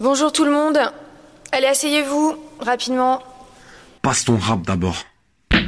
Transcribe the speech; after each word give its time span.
Bonjour 0.00 0.32
tout 0.32 0.44
le 0.44 0.50
monde. 0.50 0.78
Allez, 1.52 1.66
asseyez-vous 1.66 2.36
rapidement. 2.60 3.20
Passe 4.02 4.24
ton 4.24 4.36
rap 4.38 4.62
d'abord. 4.66 4.96
Passe 5.50 5.60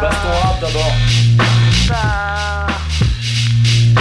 ton 0.00 0.08
rap 0.48 0.60
d'abord. 0.60 0.92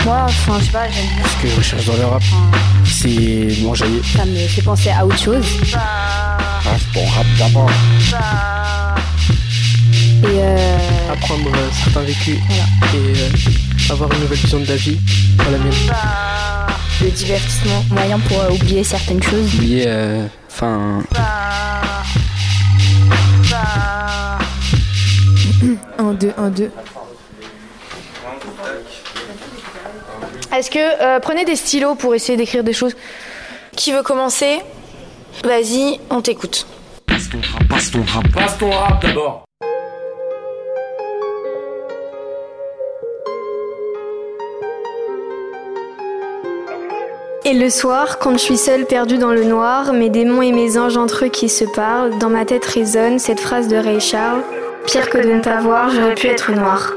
Moi, 0.05 0.17
enfin, 0.25 0.59
je 0.59 0.65
sais 0.65 0.71
pas, 0.71 0.89
j'aime 0.89 1.05
bien. 1.15 1.25
Ce 1.27 1.41
que 1.43 1.47
je 1.49 1.55
recherche 1.57 1.85
dans 1.85 1.97
le 1.97 2.05
rap, 2.05 2.23
c'est 2.85 3.61
m'enjailler. 3.61 4.01
Ça 4.15 4.25
me 4.25 4.47
fait 4.47 4.61
penser 4.61 4.89
à 4.89 5.05
autre 5.05 5.17
chose. 5.19 5.45
Passe 5.71 6.81
ton 6.93 7.05
rap 7.05 7.25
d'abord. 7.37 7.69
Et 10.23 10.25
euh, 10.25 11.11
apprendre 11.13 11.51
certains 11.83 12.01
vécus 12.01 12.39
Voilà. 12.47 12.63
et 12.95 13.19
euh, 13.19 13.93
avoir 13.93 14.11
une 14.13 14.21
nouvelle 14.21 14.37
vision 14.39 14.59
de 14.59 14.65
la 14.65 14.75
vie 14.75 14.97
dans 15.37 15.51
la 15.51 15.57
mienne. 15.59 15.73
Le 17.01 17.09
divertissement, 17.11 17.83
moyen 17.91 18.19
pour 18.19 18.39
euh, 18.41 18.49
oublier 18.51 18.83
certaines 18.83 19.21
choses. 19.21 19.53
Oublier, 19.55 19.85
euh, 19.87 20.25
enfin, 20.49 21.03
Un, 25.99 26.13
deux, 26.13 26.31
un, 26.37 26.49
deux. 26.49 26.71
Est-ce 30.55 30.69
que 30.71 30.79
euh, 30.79 31.19
prenez 31.19 31.45
des 31.45 31.55
stylos 31.55 31.95
pour 31.95 32.13
essayer 32.15 32.37
d'écrire 32.37 32.63
des 32.63 32.73
choses? 32.73 32.95
Qui 33.75 33.91
veut 33.91 34.03
commencer? 34.03 34.59
Vas-y, 35.43 35.99
on 36.09 36.21
t'écoute. 36.21 36.67
Passe 37.05 37.29
ton 37.29 37.39
rap, 37.41 37.67
passe 37.67 37.91
ton 37.91 38.03
rap. 38.03 38.27
Passe 38.33 38.57
ton 38.57 38.71
rap 38.71 39.01
d'abord. 39.01 39.46
Et 47.49 47.53
le 47.53 47.69
soir, 47.69 48.19
quand 48.19 48.33
je 48.33 48.39
suis 48.39 48.57
seule 48.57 48.85
perdue 48.85 49.17
dans 49.17 49.31
le 49.31 49.45
noir, 49.45 49.93
mes 49.93 50.09
démons 50.09 50.41
et 50.41 50.51
mes 50.51 50.77
anges 50.77 50.97
entre 50.97 51.23
eux 51.23 51.29
qui 51.29 51.47
se 51.47 51.63
parlent, 51.63 52.17
dans 52.19 52.29
ma 52.29 52.43
tête 52.43 52.65
résonne 52.65 53.19
cette 53.19 53.39
phrase 53.39 53.69
de 53.69 53.77
Ray 53.77 54.01
Charles 54.01 54.41
Pire 54.85 55.09
que 55.09 55.17
de 55.17 55.31
ne 55.31 55.39
pas 55.39 55.61
voir, 55.61 55.89
j'aurais 55.89 56.15
pu 56.15 56.27
être 56.27 56.51
noir. 56.51 56.91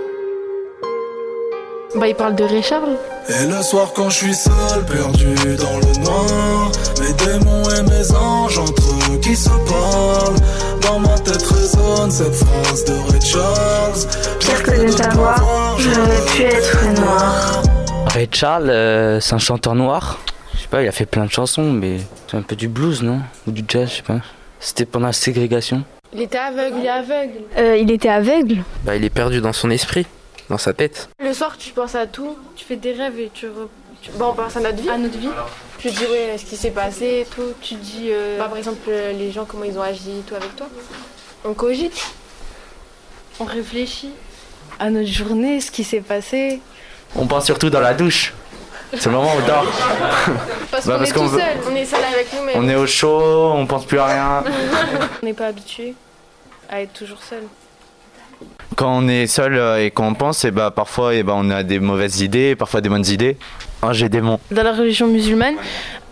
Bah, 1.94 2.08
il 2.08 2.16
parle 2.16 2.34
de 2.34 2.42
Ray 2.42 2.64
Charles. 2.64 2.96
Et 3.28 3.46
le 3.46 3.62
soir 3.62 3.92
quand 3.94 4.10
je 4.10 4.16
suis 4.16 4.34
seul, 4.34 4.84
perdu 4.88 5.54
dans 5.54 5.76
le 5.76 6.04
noir 6.04 6.72
Mes 7.00 7.12
démons 7.12 7.70
et 7.70 7.82
mes 7.82 8.10
anges 8.10 8.58
entre 8.58 8.82
eux 9.12 9.18
qui 9.18 9.36
se 9.36 9.50
parlent 9.50 10.34
Dans 10.82 10.98
ma 10.98 11.16
tête 11.20 11.44
résonne 11.44 12.10
cette 12.10 12.34
phrase 12.34 12.84
de 12.86 12.94
Ray 13.08 13.20
Charles 13.20 14.38
Pire 14.40 14.62
que 14.64 14.70
de 14.72 14.84
ne 14.86 14.92
pas 14.96 15.14
voir, 15.14 15.76
j'aurais 15.78 16.26
pu 16.34 16.42
être 16.42 17.00
noir. 17.00 17.62
Ray 18.08 18.28
Charles, 18.32 18.70
euh, 18.70 19.20
c'est 19.20 19.34
un 19.34 19.38
chanteur 19.38 19.76
noir. 19.76 20.18
Je 20.70 20.76
sais 20.76 20.82
pas, 20.82 20.82
il 20.84 20.88
a 20.88 20.92
fait 20.92 21.06
plein 21.06 21.24
de 21.24 21.30
chansons, 21.32 21.64
mais 21.72 21.96
c'est 22.28 22.36
un 22.36 22.42
peu 22.42 22.54
du 22.54 22.68
blues, 22.68 23.02
non? 23.02 23.18
Ou 23.48 23.50
du 23.50 23.64
jazz, 23.66 23.90
je 23.90 23.96
sais 23.96 24.02
pas. 24.02 24.20
C'était 24.60 24.84
pendant 24.84 25.08
la 25.08 25.12
ségrégation. 25.12 25.82
Il 26.14 26.20
était 26.20 26.38
aveugle, 26.38 26.76
il 26.78 26.86
est 26.86 26.88
aveugle. 26.88 27.38
Euh, 27.58 27.76
il 27.76 27.90
était 27.90 28.08
aveugle 28.08 28.62
Bah, 28.84 28.94
il 28.94 29.02
est 29.04 29.10
perdu 29.10 29.40
dans 29.40 29.52
son 29.52 29.68
esprit, 29.70 30.06
dans 30.48 30.58
sa 30.58 30.72
tête. 30.72 31.08
Le 31.20 31.32
soir, 31.34 31.56
tu 31.58 31.72
penses 31.72 31.96
à 31.96 32.06
tout, 32.06 32.36
tu 32.54 32.64
fais 32.64 32.76
des 32.76 32.92
rêves 32.92 33.18
et 33.18 33.32
tu. 33.34 33.46
re- 33.46 33.66
tu- 34.00 34.12
Bon, 34.12 34.26
on 34.28 34.34
pense 34.34 34.56
à 34.56 34.60
notre 34.60 34.80
vie. 34.80 34.88
À 34.90 34.96
notre 34.96 35.18
vie. 35.18 35.28
Tu 35.78 35.88
dis, 35.90 36.04
ouais, 36.04 36.36
ce 36.38 36.44
qui 36.44 36.54
s'est 36.56 36.70
passé 36.70 37.22
et 37.22 37.26
tout. 37.34 37.52
Tu 37.60 37.74
dis, 37.74 38.10
euh, 38.12 38.38
bah, 38.38 38.44
par 38.46 38.56
exemple, 38.56 38.78
euh, 38.90 39.12
les 39.12 39.32
gens, 39.32 39.46
comment 39.46 39.64
ils 39.64 39.76
ont 39.76 39.82
agi 39.82 40.18
et 40.20 40.22
tout 40.24 40.36
avec 40.36 40.54
toi. 40.54 40.68
On 41.44 41.52
cogite. 41.52 42.00
On 43.40 43.44
réfléchit 43.44 44.12
à 44.78 44.88
notre 44.90 45.10
journée, 45.10 45.60
ce 45.60 45.72
qui 45.72 45.82
s'est 45.82 46.00
passé. 46.00 46.60
On 47.16 47.26
pense 47.26 47.46
surtout 47.46 47.70
dans 47.70 47.80
la 47.80 47.92
douche. 47.94 48.34
C'est 48.94 49.06
le 49.06 49.12
moment 49.12 49.32
où 49.34 49.40
on 49.42 49.46
dort. 49.46 49.66
Parce 50.70 50.86
Bah, 50.86 50.98
qu'on 50.98 51.04
est 51.04 51.12
qu'on 51.12 51.24
tout 51.24 51.28
veut- 51.30 51.38
seul, 51.38 51.56
on 51.70 51.76
est 51.76 51.84
seul 51.84 52.00
avec 52.12 52.26
nous-mêmes. 52.36 52.54
On 52.56 52.68
est 52.68 52.74
au 52.76 52.86
chaud, 52.86 53.52
on 53.54 53.66
pense 53.66 53.84
plus 53.84 53.98
à 53.98 54.06
rien. 54.06 54.44
On 55.22 55.26
n'est 55.26 55.32
pas 55.32 55.46
habitué 55.46 55.94
à 56.68 56.82
être 56.82 56.92
toujours 56.92 57.22
seul. 57.22 57.42
Quand 58.76 58.96
on 58.96 59.08
est 59.08 59.26
seul 59.26 59.54
euh, 59.56 59.84
et 59.84 59.90
qu'on 59.90 60.14
pense, 60.14 60.44
et 60.44 60.50
bah 60.50 60.70
parfois 60.70 61.14
et 61.14 61.22
bah, 61.22 61.34
on 61.36 61.50
a 61.50 61.62
des 61.62 61.78
mauvaises 61.78 62.20
idées, 62.20 62.56
parfois 62.56 62.80
des 62.80 62.88
bonnes 62.88 63.06
idées. 63.06 63.36
Ah, 63.82 63.92
j'ai 63.92 64.08
des 64.08 64.18
démons. 64.18 64.38
Dans 64.50 64.62
la 64.62 64.72
religion 64.72 65.06
musulmane, 65.06 65.56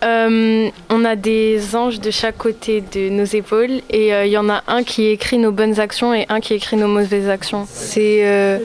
euh, 0.03 0.69
on 0.89 1.05
a 1.05 1.15
des 1.15 1.75
anges 1.75 1.99
de 1.99 2.11
chaque 2.11 2.37
côté 2.37 2.81
de 2.81 3.09
nos 3.09 3.25
épaules 3.25 3.81
et 3.89 4.13
euh, 4.13 4.25
il 4.25 4.31
y 4.31 4.37
en 4.37 4.49
a 4.49 4.63
un 4.67 4.83
qui 4.83 5.07
écrit 5.07 5.37
nos 5.37 5.51
bonnes 5.51 5.79
actions 5.79 6.13
et 6.13 6.25
un 6.29 6.39
qui 6.39 6.53
écrit 6.55 6.77
nos 6.77 6.87
mauvaises 6.87 7.29
actions. 7.29 7.67
C'est 7.71 8.25
euh, 8.27 8.59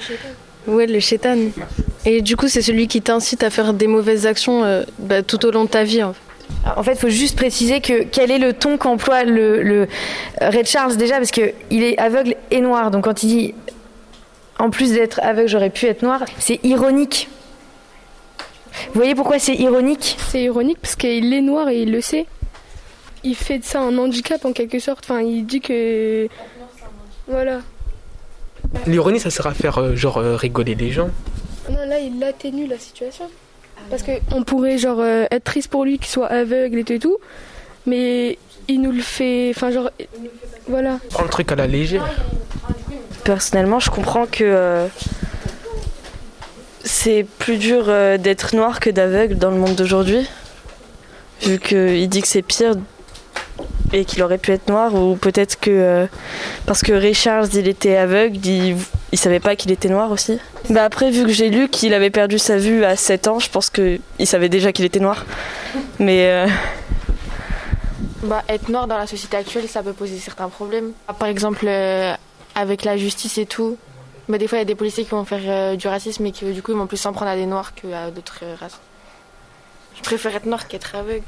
ouais 0.66 0.86
le 0.86 1.00
chétan. 1.00 1.36
Et 2.06 2.20
du 2.22 2.36
coup, 2.36 2.48
c'est 2.48 2.62
celui 2.62 2.86
qui 2.86 3.00
t'incite 3.00 3.42
à 3.42 3.50
faire 3.50 3.72
des 3.72 3.86
mauvaises 3.86 4.26
actions 4.26 4.64
euh, 4.64 4.82
bah, 4.98 5.22
tout 5.22 5.44
au 5.46 5.50
long 5.50 5.64
de 5.64 5.70
ta 5.70 5.84
vie. 5.84 6.02
en 6.02 6.12
fait. 6.12 6.20
En 6.76 6.82
fait, 6.82 6.92
il 6.92 6.98
faut 6.98 7.08
juste 7.08 7.36
préciser 7.36 7.80
que 7.80 8.04
quel 8.04 8.30
est 8.30 8.38
le 8.38 8.52
ton 8.52 8.76
qu'emploie 8.76 9.24
le, 9.24 9.62
le 9.62 9.88
Ray 10.40 10.64
Charles 10.64 10.96
déjà, 10.96 11.16
parce 11.16 11.30
que 11.30 11.52
il 11.70 11.82
est 11.82 11.98
aveugle 11.98 12.36
et 12.50 12.60
noir. 12.60 12.90
Donc 12.90 13.04
quand 13.04 13.22
il 13.22 13.28
dit 13.28 13.54
en 14.58 14.70
plus 14.70 14.92
d'être 14.92 15.20
aveugle, 15.22 15.48
j'aurais 15.48 15.70
pu 15.70 15.86
être 15.86 16.02
noir, 16.02 16.22
c'est 16.38 16.60
ironique. 16.64 17.28
Vous 18.92 19.00
voyez 19.00 19.14
pourquoi 19.14 19.38
c'est 19.38 19.54
ironique? 19.54 20.16
C'est 20.28 20.42
ironique 20.42 20.78
parce 20.80 20.96
qu'il 20.96 21.32
est 21.32 21.40
noir 21.40 21.68
et 21.68 21.82
il 21.82 21.92
le 21.92 22.00
sait. 22.00 22.26
Il 23.22 23.34
fait 23.34 23.58
de 23.58 23.64
ça 23.64 23.80
un 23.80 23.96
handicap 23.98 24.44
en 24.44 24.52
quelque 24.52 24.78
sorte. 24.78 25.04
Enfin, 25.04 25.22
il 25.22 25.46
dit 25.46 25.60
que. 25.60 26.28
Voilà. 27.26 27.60
L'ironie, 28.86 29.20
ça 29.20 29.30
sert 29.30 29.46
à 29.46 29.54
faire 29.54 29.78
euh, 29.78 29.96
genre 29.96 30.18
euh, 30.18 30.36
rigoler 30.36 30.74
les 30.74 30.90
gens. 30.90 31.10
Non, 31.70 31.86
là, 31.86 31.98
il 31.98 32.22
atténue 32.22 32.66
la 32.66 32.78
situation. 32.78 33.26
Parce 33.90 34.02
qu'on 34.02 34.42
pourrait, 34.44 34.78
genre, 34.78 35.00
euh, 35.00 35.26
être 35.30 35.44
triste 35.44 35.68
pour 35.68 35.84
lui 35.84 35.98
qu'il 35.98 36.08
soit 36.08 36.26
aveugle 36.26 36.78
et 36.78 36.98
tout. 36.98 37.18
Mais 37.86 38.38
il 38.68 38.80
nous 38.80 38.92
le 38.92 39.02
fait. 39.02 39.50
Enfin, 39.50 39.70
genre. 39.70 39.90
Voilà. 40.68 40.98
Prends 41.10 41.24
le 41.24 41.28
truc 41.28 41.52
à 41.52 41.56
la 41.56 41.66
légère. 41.66 42.08
Personnellement, 43.24 43.80
je 43.80 43.90
comprends 43.90 44.26
que 44.26 44.44
euh, 44.44 44.86
c'est 46.84 47.26
plus 47.38 47.56
dur 47.56 47.84
euh, 47.88 48.18
d'être 48.18 48.54
noir 48.54 48.80
que 48.80 48.90
d'aveugle 48.90 49.36
dans 49.36 49.50
le 49.50 49.56
monde 49.56 49.74
d'aujourd'hui. 49.74 50.28
Vu 51.42 51.58
qu'il 51.58 52.08
dit 52.08 52.22
que 52.22 52.28
c'est 52.28 52.42
pire 52.42 52.74
et 53.94 54.04
qu'il 54.04 54.22
aurait 54.22 54.38
pu 54.38 54.50
être 54.52 54.68
noir, 54.68 54.92
ou 54.94 55.16
peut-être 55.16 55.58
que. 55.60 55.70
euh, 55.70 56.06
parce 56.66 56.82
que 56.82 56.92
Ray 56.92 57.14
Charles, 57.14 57.48
il 57.54 57.68
était 57.68 57.96
aveugle, 57.96 58.36
il, 58.44 58.76
il 59.12 59.18
savait 59.18 59.40
pas 59.40 59.54
qu'il 59.56 59.70
était 59.70 59.88
noir 59.88 60.10
aussi. 60.10 60.38
Bah 60.68 60.84
après, 60.84 61.10
vu 61.10 61.22
que 61.24 61.30
j'ai 61.32 61.48
lu 61.48 61.68
qu'il 61.68 61.94
avait 61.94 62.10
perdu 62.10 62.38
sa 62.38 62.56
vue 62.56 62.84
à 62.84 62.96
7 62.96 63.28
ans, 63.28 63.38
je 63.38 63.48
pense 63.48 63.70
qu'il 63.70 64.00
savait 64.24 64.48
déjà 64.48 64.72
qu'il 64.72 64.84
était 64.84 65.00
noir. 65.00 65.24
Mais. 65.98 66.26
euh, 66.28 66.46
Bah, 68.24 68.42
être 68.48 68.68
noir 68.68 68.86
dans 68.86 68.98
la 68.98 69.06
société 69.06 69.36
actuelle, 69.36 69.68
ça 69.68 69.82
peut 69.82 69.92
poser 69.92 70.18
certains 70.18 70.48
problèmes. 70.48 70.92
Par 71.18 71.28
exemple, 71.28 71.64
euh, 71.68 72.14
avec 72.54 72.84
la 72.84 72.96
justice 72.96 73.38
et 73.38 73.46
tout. 73.46 73.76
Des 74.28 74.48
fois, 74.48 74.56
il 74.58 74.62
y 74.62 74.62
a 74.62 74.64
des 74.64 74.74
policiers 74.74 75.04
qui 75.04 75.10
vont 75.10 75.26
faire 75.26 75.42
euh, 75.46 75.76
du 75.76 75.86
racisme 75.86 76.24
et 76.26 76.32
qui, 76.32 76.44
du 76.46 76.62
coup, 76.62 76.72
ils 76.72 76.78
vont 76.78 76.86
plus 76.86 76.96
s'en 76.96 77.12
prendre 77.12 77.30
à 77.30 77.36
des 77.36 77.44
noirs 77.46 77.74
qu'à 77.74 78.10
d'autres 78.10 78.40
races. 78.58 78.80
Je 79.96 80.02
préfère 80.02 80.34
être 80.34 80.46
noir 80.46 80.66
qu'être 80.66 80.94
aveugle. 80.96 81.22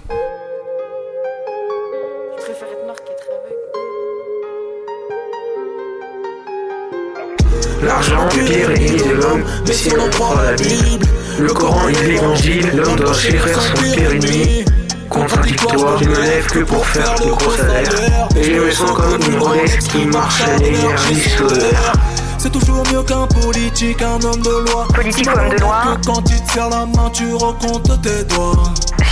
L'argent 7.86 8.28
est 8.30 8.44
pire 8.44 8.70
ennemi 8.70 8.96
de 8.96 9.14
l'homme, 9.14 9.44
mais 9.64 9.72
si 9.72 9.90
l'on 9.90 10.08
prend 10.10 10.34
la 10.34 10.52
Bible, 10.54 11.06
le 11.38 11.52
Coran 11.52 11.88
et 11.88 11.92
l'évangile, 11.92 12.68
l'homme 12.74 12.96
doit 12.96 13.14
chérir 13.14 13.60
son 13.60 13.74
pire 13.74 14.10
ennemi. 14.10 14.64
Contradictoire, 15.08 16.02
je 16.02 16.08
me 16.08 16.20
lève 16.20 16.46
que 16.50 16.58
pour 16.64 16.84
faire 16.84 17.14
de 17.14 17.30
gros 17.30 17.50
salaires, 17.52 18.28
et 18.36 18.42
je 18.42 18.60
me 18.60 18.70
sens 18.72 18.90
comme 18.90 19.22
une 19.22 19.38
Rolex 19.38 19.86
qui 19.86 20.04
marche 20.04 20.42
à 20.42 20.56
l'énergie 20.56 21.20
solaire. 21.30 21.92
C'est 22.38 22.50
toujours 22.50 22.82
mieux 22.92 23.04
qu'un 23.04 23.26
politique, 23.28 24.02
un 24.02 24.20
homme 24.20 24.42
de 24.42 24.70
loi. 24.70 24.88
Politique 24.92 25.28
ou 25.32 25.38
homme 25.38 25.48
de 25.50 25.60
loi 25.60 25.96
quand 26.04 26.28
il 26.28 26.42
te 26.42 26.52
serre 26.52 26.70
la 26.70 26.86
main, 26.86 27.08
tu 27.12 27.32
recomptes 27.34 28.02
tes 28.02 28.24
doigts. 28.24 28.56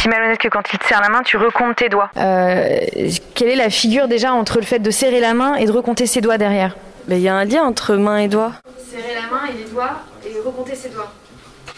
Si 0.00 0.08
malhonnête 0.08 0.38
que 0.38 0.48
quand 0.48 0.62
il 0.72 0.78
te 0.80 0.86
serre 0.86 1.00
la 1.00 1.10
main, 1.10 1.22
tu 1.24 1.36
recomptes 1.36 1.78
tes 1.78 1.88
doigts. 1.88 2.10
Euh, 2.16 2.76
quelle 3.34 3.48
est 3.50 3.56
la 3.56 3.70
figure 3.70 4.08
déjà 4.08 4.32
entre 4.32 4.58
le 4.58 4.64
fait 4.64 4.80
de 4.80 4.90
serrer 4.90 5.20
la 5.20 5.32
main 5.32 5.54
et 5.54 5.64
de 5.64 5.70
recompter 5.70 6.06
ses 6.06 6.20
doigts 6.20 6.38
derrière? 6.38 6.76
Mais 7.08 7.18
il 7.18 7.22
y 7.22 7.28
a 7.28 7.34
un 7.36 7.44
lien 7.44 7.62
entre 7.64 7.96
main 7.96 8.18
et 8.18 8.28
doigt. 8.28 8.52
Serrer 8.90 9.14
la 9.14 9.22
main 9.34 9.42
et 9.52 9.58
les 9.64 9.70
doigts 9.70 10.00
et 10.26 10.30
recompter 10.44 10.74
ses 10.74 10.88
doigts. 10.90 11.12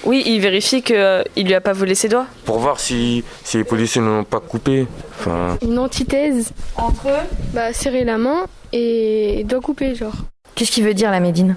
Oui, 0.04 0.22
il 0.26 0.40
vérifie 0.40 0.82
qu'il 0.82 1.24
lui 1.36 1.54
a 1.54 1.60
pas 1.60 1.72
volé 1.72 1.94
ses 1.94 2.08
doigts. 2.08 2.26
Pour 2.44 2.58
voir 2.58 2.78
si, 2.78 3.24
si 3.42 3.56
les 3.56 3.64
policiers 3.64 4.00
ne 4.00 4.06
l'ont 4.06 4.24
pas 4.24 4.40
coupé. 4.40 4.86
Enfin, 5.18 5.58
Une 5.62 5.78
antithèse 5.78 6.50
Entre 6.76 7.08
eux 7.08 7.26
Bah, 7.54 7.72
serrer 7.72 8.04
la 8.04 8.18
main 8.18 8.44
et 8.72 9.42
doigt 9.48 9.60
coupé, 9.60 9.94
genre. 9.94 10.12
Qu'est-ce 10.54 10.70
qu'il 10.70 10.84
veut 10.84 10.94
dire 10.94 11.10
la 11.10 11.20
Médine? 11.20 11.56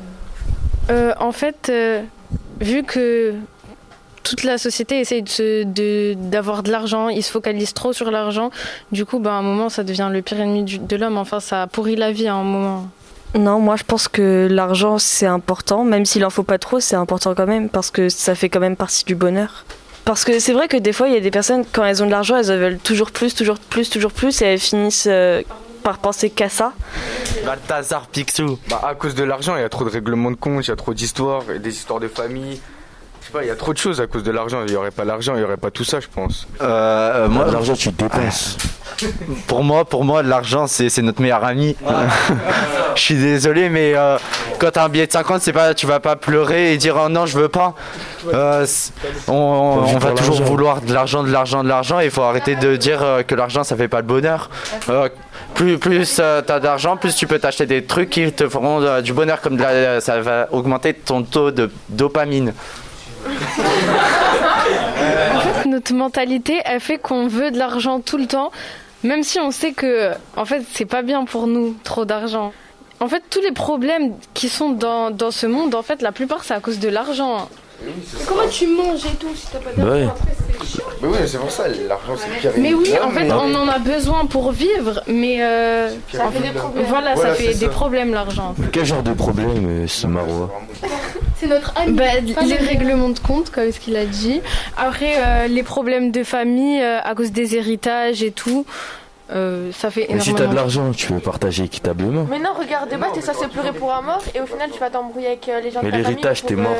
Euh, 0.89 1.13
en 1.19 1.31
fait, 1.31 1.67
euh, 1.69 2.01
vu 2.59 2.83
que 2.83 3.35
toute 4.23 4.43
la 4.43 4.57
société 4.57 4.99
essaye 4.99 5.21
de 5.23 5.29
se- 5.29 5.63
de- 5.63 6.15
d'avoir 6.15 6.63
de, 6.63 6.71
l'argent, 6.71 7.09
ils 7.09 7.23
se 7.23 7.31
focalisent 7.31 7.73
trop 7.73 7.93
sur 7.93 8.09
l'argent, 8.09 8.49
du 8.91 9.05
coup, 9.05 9.19
bah, 9.19 9.31
à 9.33 9.35
un 9.35 9.41
moment, 9.43 9.69
ça 9.69 9.83
devient 9.83 10.09
le 10.11 10.21
pire 10.21 10.39
ennemi 10.39 10.63
du- 10.63 10.79
de 10.79 10.95
l'homme. 10.95 11.17
Enfin, 11.17 11.39
ça 11.39 11.67
pourrit 11.67 11.95
la 11.95 12.11
vie 12.11 12.27
à 12.27 12.33
un 12.35 12.43
moment. 12.43 12.87
Non, 13.35 13.59
moi 13.59 13.75
je 13.75 13.83
pense 13.83 14.07
que 14.07 14.47
l'argent 14.49 14.97
c'est 14.97 15.27
important, 15.27 15.83
même 15.83 16.05
s'il 16.05 16.25
en 16.25 16.29
faut 16.29 16.43
pas 16.43 16.57
trop, 16.57 16.79
c'est 16.79 16.95
important 16.95 17.35
quand 17.35 17.45
même 17.45 17.69
parce 17.69 17.91
que 17.91 18.09
ça 18.09 18.33
fait 18.33 18.49
quand 18.49 18.59
même 18.59 18.75
partie 18.75 19.05
du 19.05 19.15
bonheur. 19.15 19.65
Parce 20.05 20.25
que 20.25 20.39
c'est 20.39 20.53
vrai 20.53 20.67
que 20.67 20.77
des 20.77 20.93
fois 20.93 21.07
il 21.07 21.13
y 21.13 21.17
a 21.17 21.19
des 21.19 21.29
personnes 21.29 21.63
quand 21.71 21.85
elles 21.85 22.01
ont 22.01 22.07
de 22.07 22.11
l'argent, 22.11 22.37
elles 22.37 22.59
veulent 22.59 22.79
toujours 22.79 23.11
plus, 23.11 23.35
toujours 23.35 23.59
plus, 23.59 23.89
toujours 23.89 24.11
plus 24.11 24.41
et 24.41 24.45
elles 24.45 24.59
finissent 24.59 25.07
euh, 25.07 25.43
par 25.83 25.99
penser 25.99 26.31
qu'à 26.31 26.49
ça. 26.49 26.73
Balthazar 27.45 28.07
Picsou. 28.07 28.57
Bah, 28.69 28.81
à 28.83 28.95
cause 28.95 29.13
de 29.13 29.23
l'argent, 29.23 29.55
il 29.55 29.61
y 29.61 29.65
a 29.65 29.69
trop 29.69 29.85
de 29.85 29.89
règlements 29.89 30.31
de 30.31 30.35
compte, 30.35 30.65
il 30.65 30.69
y 30.69 30.73
a 30.73 30.75
trop 30.75 30.95
d'histoires, 30.95 31.43
des 31.43 31.69
histoires 31.69 31.99
de 31.99 32.07
famille. 32.07 32.59
Je 33.29 33.33
sais 33.33 33.37
pas, 33.37 33.45
il 33.45 33.47
y 33.47 33.51
a 33.51 33.55
trop 33.55 33.73
de 33.73 33.77
choses 33.77 34.01
à 34.01 34.07
cause 34.07 34.23
de 34.23 34.31
l'argent. 34.31 34.63
Il 34.65 34.73
y 34.73 34.75
aurait 34.75 34.89
pas 34.89 35.05
l'argent, 35.05 35.35
il 35.35 35.41
y 35.41 35.43
aurait 35.43 35.57
pas 35.57 35.69
tout 35.69 35.83
ça, 35.83 35.99
je 35.99 36.07
pense. 36.07 36.47
Euh, 36.61 37.27
moi, 37.27 37.45
L'argent, 37.51 37.75
tu 37.75 37.91
dépenses. 37.91 38.57
pour 39.45 39.63
moi, 39.63 39.85
pour 39.85 40.03
moi, 40.03 40.23
l'argent, 40.23 40.65
c'est 40.65 40.89
c'est 40.89 41.03
notre 41.03 41.21
meilleur 41.21 41.43
ami. 41.43 41.75
je 42.95 42.99
suis 43.01 43.13
désolé, 43.13 43.69
mais 43.69 43.93
euh, 43.95 44.17
quand 44.57 44.71
t'as 44.71 44.85
un 44.85 44.89
billet 44.89 45.05
de 45.05 45.11
50, 45.11 45.41
c'est 45.43 45.53
pas, 45.53 45.75
tu 45.75 45.85
vas 45.85 45.99
pas 45.99 46.15
pleurer 46.15 46.73
et 46.73 46.77
dire 46.77 46.99
oh 46.99 47.07
non, 47.07 47.27
je 47.27 47.37
veux 47.37 47.49
pas. 47.49 47.75
Euh, 48.33 48.65
on, 49.27 49.81
va 49.99 50.11
toujours 50.13 50.37
l'argent. 50.39 50.43
vouloir 50.45 50.81
de 50.81 50.91
l'argent, 50.91 51.21
de 51.21 51.31
l'argent, 51.31 51.63
de 51.63 51.69
l'argent. 51.69 51.99
Il 51.99 52.09
faut 52.09 52.23
arrêter 52.23 52.55
de 52.55 52.77
dire 52.77 53.03
euh, 53.03 53.21
que 53.21 53.35
l'argent, 53.35 53.63
ça 53.63 53.75
fait 53.75 53.87
pas 53.87 53.97
le 54.01 54.07
bonheur. 54.07 54.49
Euh, 54.89 55.07
plus 55.53 55.77
plus 55.77 56.17
euh, 56.19 56.41
t'as 56.41 56.59
d'argent, 56.59 56.97
plus 56.97 57.15
tu 57.15 57.27
peux 57.27 57.37
t'acheter 57.37 57.67
des 57.67 57.83
trucs 57.85 58.09
qui 58.09 58.31
te 58.31 58.49
feront 58.49 58.81
euh, 58.81 59.01
du 59.01 59.13
bonheur, 59.13 59.39
comme 59.41 59.55
de 59.55 59.61
la- 59.61 60.01
ça 60.01 60.19
va 60.19 60.47
augmenter 60.51 60.95
ton 60.95 61.21
taux 61.21 61.51
de 61.51 61.69
dopamine. 61.89 62.53
En 65.35 65.39
fait, 65.39 65.65
notre 65.69 65.93
mentalité, 65.93 66.61
elle 66.65 66.79
fait 66.79 66.97
qu'on 66.97 67.27
veut 67.27 67.51
de 67.51 67.57
l'argent 67.57 67.99
tout 67.99 68.17
le 68.17 68.25
temps, 68.27 68.51
même 69.03 69.23
si 69.23 69.39
on 69.39 69.51
sait 69.51 69.71
que, 69.71 70.11
en 70.35 70.45
fait, 70.45 70.63
c'est 70.73 70.85
pas 70.85 71.01
bien 71.01 71.25
pour 71.25 71.47
nous, 71.47 71.75
trop 71.83 72.05
d'argent. 72.05 72.51
En 72.99 73.07
fait, 73.07 73.23
tous 73.29 73.41
les 73.41 73.53
problèmes 73.53 74.13
qui 74.33 74.49
sont 74.49 74.69
dans, 74.71 75.09
dans 75.11 75.31
ce 75.31 75.45
monde, 75.47 75.73
en 75.75 75.81
fait, 75.83 76.01
la 76.01 76.11
plupart, 76.11 76.43
c'est 76.43 76.53
à 76.53 76.59
cause 76.59 76.79
de 76.79 76.89
l'argent. 76.89 77.47
Comment 78.27 78.47
tu 78.51 78.67
manges 78.67 79.05
et 79.05 79.15
tout 79.15 79.27
si 79.33 79.47
t'as 79.49 79.59
pas 79.59 79.71
d'argent. 79.71 80.13
Mais 81.01 81.07
oui, 81.07 81.17
c'est 81.25 81.37
pour 81.37 81.49
ça, 81.49 81.63
l'argent 81.69 82.13
c'est 82.17 82.27
le 82.27 82.33
pire 82.41 82.51
Mais 82.57 82.73
oui, 82.73 82.89
ennemi. 82.89 82.99
en 83.05 83.11
fait, 83.11 83.31
on 83.31 83.55
en 83.55 83.69
a 83.69 83.79
besoin 83.79 84.25
pour 84.25 84.51
vivre, 84.51 85.01
mais 85.07 85.37
euh, 85.41 85.89
Ça 86.11 86.29
fait 86.29 86.41
des 86.41 86.49
problèmes. 86.51 86.85
Voilà, 86.89 87.13
Voilà, 87.15 87.29
ça 87.29 87.35
fait 87.35 87.53
des 87.53 87.65
ça. 87.65 87.69
problèmes 87.69 88.13
l'argent. 88.13 88.53
Quel 88.73 88.83
genre 88.85 89.01
de 89.01 89.13
problème, 89.13 89.65
euh, 89.65 89.87
ce 89.87 90.07
marois? 90.07 90.51
C'est 91.39 91.47
notre 91.47 91.71
ami. 91.77 91.93
Bah, 91.93 92.03
pas 92.35 92.41
les 92.41 92.57
le- 92.57 92.65
règlements 92.67 93.09
de 93.09 93.19
compte, 93.19 93.49
comme 93.49 93.71
ce 93.71 93.79
qu'il 93.79 93.95
a 93.95 94.05
dit. 94.05 94.41
Après, 94.77 95.13
euh, 95.17 95.47
les 95.47 95.63
problèmes 95.63 96.11
de 96.11 96.23
famille 96.23 96.81
euh, 96.81 96.99
à 97.01 97.15
cause 97.15 97.31
des 97.31 97.55
héritages 97.55 98.21
et 98.23 98.31
tout, 98.31 98.65
euh, 99.31 99.71
ça 99.71 99.89
fait 99.91 100.07
Mais 100.09 100.19
si 100.19 100.29
énormément. 100.31 100.37
t'as 100.37 100.47
de 100.47 100.55
l'argent, 100.55 100.91
tu 100.91 101.13
veux 101.13 101.19
partager 101.19 101.63
équitablement. 101.63 102.25
Mais 102.29 102.39
non, 102.39 102.53
regarde, 102.59 102.91
de 102.91 102.97
base, 102.97 103.11
t'es 103.13 103.21
censé 103.21 103.47
pleurer 103.47 103.71
pour 103.73 103.93
un 103.93 104.01
mort 104.01 104.23
et 104.35 104.41
au 104.41 104.45
final, 104.45 104.69
tu 104.73 104.79
vas 104.79 104.89
t'embrouiller 104.89 105.27
avec 105.27 105.45
les 105.45 105.71
gens 105.71 105.79
Mais 105.81 105.91
de 105.91 105.91
famille 105.91 106.07
l'héritage, 106.07 106.43
t'es 106.43 106.55
mort. 106.55 106.75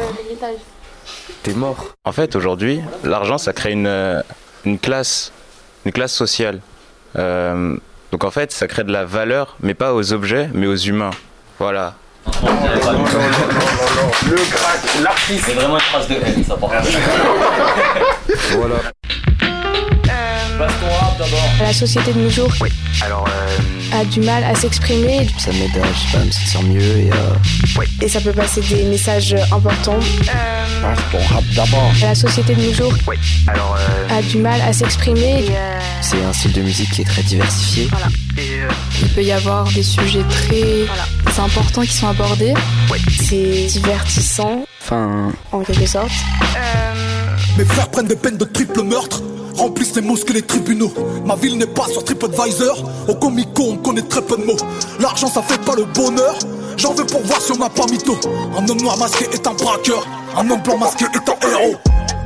T'es 1.43 1.53
mort. 1.53 1.93
En 2.05 2.11
fait, 2.11 2.35
aujourd'hui, 2.35 2.81
l'argent, 3.03 3.37
ça 3.37 3.53
crée 3.53 3.71
une, 3.71 4.23
une 4.65 4.77
classe, 4.79 5.31
une 5.85 5.91
classe 5.91 6.13
sociale. 6.13 6.59
Euh, 7.17 7.77
donc 8.11 8.23
en 8.23 8.31
fait, 8.31 8.51
ça 8.51 8.67
crée 8.67 8.83
de 8.83 8.91
la 8.91 9.05
valeur, 9.05 9.55
mais 9.61 9.73
pas 9.73 9.93
aux 9.93 10.11
objets, 10.13 10.49
mais 10.53 10.67
aux 10.67 10.75
humains. 10.75 11.11
Voilà. 11.59 11.95
Le 14.29 14.35
crack, 14.51 14.79
l'artiste. 15.03 15.43
C'est 15.45 15.53
vraiment 15.53 15.75
une 15.75 15.81
phrase 15.81 16.07
de 16.07 16.15
haine, 16.15 16.43
ça 16.43 16.55
par 16.55 16.69
Voilà. 18.51 18.75
Baston 20.59 20.87
rap 20.99 21.17
d'abord. 21.17 21.39
La 21.61 21.71
société 21.73 22.11
de 22.11 22.19
nos 22.19 22.29
jours 22.29 22.51
Alors, 23.01 23.25
a 23.93 24.03
du 24.03 24.19
mal 24.19 24.43
à 24.43 24.53
s'exprimer 24.55 25.25
Ça 25.37 25.51
m'aide 25.53 25.71
à, 25.81 25.87
je 25.93 25.99
sais 25.99 26.17
pas, 26.17 26.23
me 26.25 26.31
sentir 26.31 26.63
mieux 26.63 26.81
et 26.81 27.09
euh, 27.11 27.83
et 28.01 28.09
ça 28.09 28.19
peut 28.19 28.33
passer 28.33 28.59
des 28.61 28.83
messages 28.83 29.35
importants. 29.53 29.99
bon 31.11 31.19
rap 31.33 31.43
d'abord. 31.55 31.91
La 32.01 32.13
société 32.13 32.55
de 32.55 32.61
nos 32.61 32.73
jours 32.73 32.93
alors, 33.47 33.77
a 34.09 34.21
du 34.21 34.37
mal 34.37 34.59
à 34.61 34.73
s'exprimer. 34.73 35.45
C'est 36.01 36.21
un 36.23 36.33
style 36.33 36.51
de 36.53 36.61
musique 36.61 36.91
qui 36.91 37.01
est 37.01 37.05
très 37.05 37.23
diversifié. 37.23 37.87
Il 39.01 39.09
peut 39.09 39.23
y 39.23 39.31
avoir 39.31 39.65
des 39.71 39.83
sujets 39.83 40.23
très 40.29 41.41
importants 41.41 41.83
qui 41.83 41.93
sont 41.93 42.07
abordés. 42.09 42.53
C'est 43.23 43.65
divertissant 43.67 44.65
Enfin, 44.81 45.31
en 45.51 45.61
quelque 45.61 45.85
sorte. 45.85 46.09
Mes 47.57 47.65
frères 47.65 47.89
prennent 47.89 48.07
des 48.07 48.15
peines 48.15 48.37
de 48.37 48.45
triple 48.45 48.81
meurtre, 48.83 49.21
remplissent 49.59 49.95
les 49.95 50.01
mosquées 50.01 50.33
les 50.33 50.41
tribunaux. 50.41 50.91
Ma 51.25 51.35
ville 51.35 51.57
n'est 51.57 51.67
pas 51.67 51.87
sur 51.87 52.03
TripAdvisor, 52.03 52.83
au 53.07 53.15
Comico 53.15 53.63
on 53.69 53.77
connaît 53.77 54.01
très 54.01 54.21
peu 54.21 54.37
de 54.37 54.45
mots. 54.45 54.57
L'argent 54.99 55.27
ça 55.27 55.41
fait 55.41 55.61
pas 55.61 55.75
le 55.75 55.83
bonheur, 55.85 56.37
j'en 56.77 56.93
veux 56.93 57.05
pour 57.05 57.21
voir 57.21 57.41
si 57.41 57.51
n'a 57.57 57.69
pas 57.69 57.85
mytho. 57.87 58.17
Un 58.57 58.67
homme 58.67 58.81
noir 58.81 58.97
masqué 58.97 59.25
est 59.31 59.45
un 59.45 59.53
braqueur, 59.53 60.05
un 60.37 60.49
homme 60.49 60.61
blanc 60.61 60.77
masqué 60.77 61.05
est 61.05 61.29
un 61.29 61.49
héros. 61.49 61.75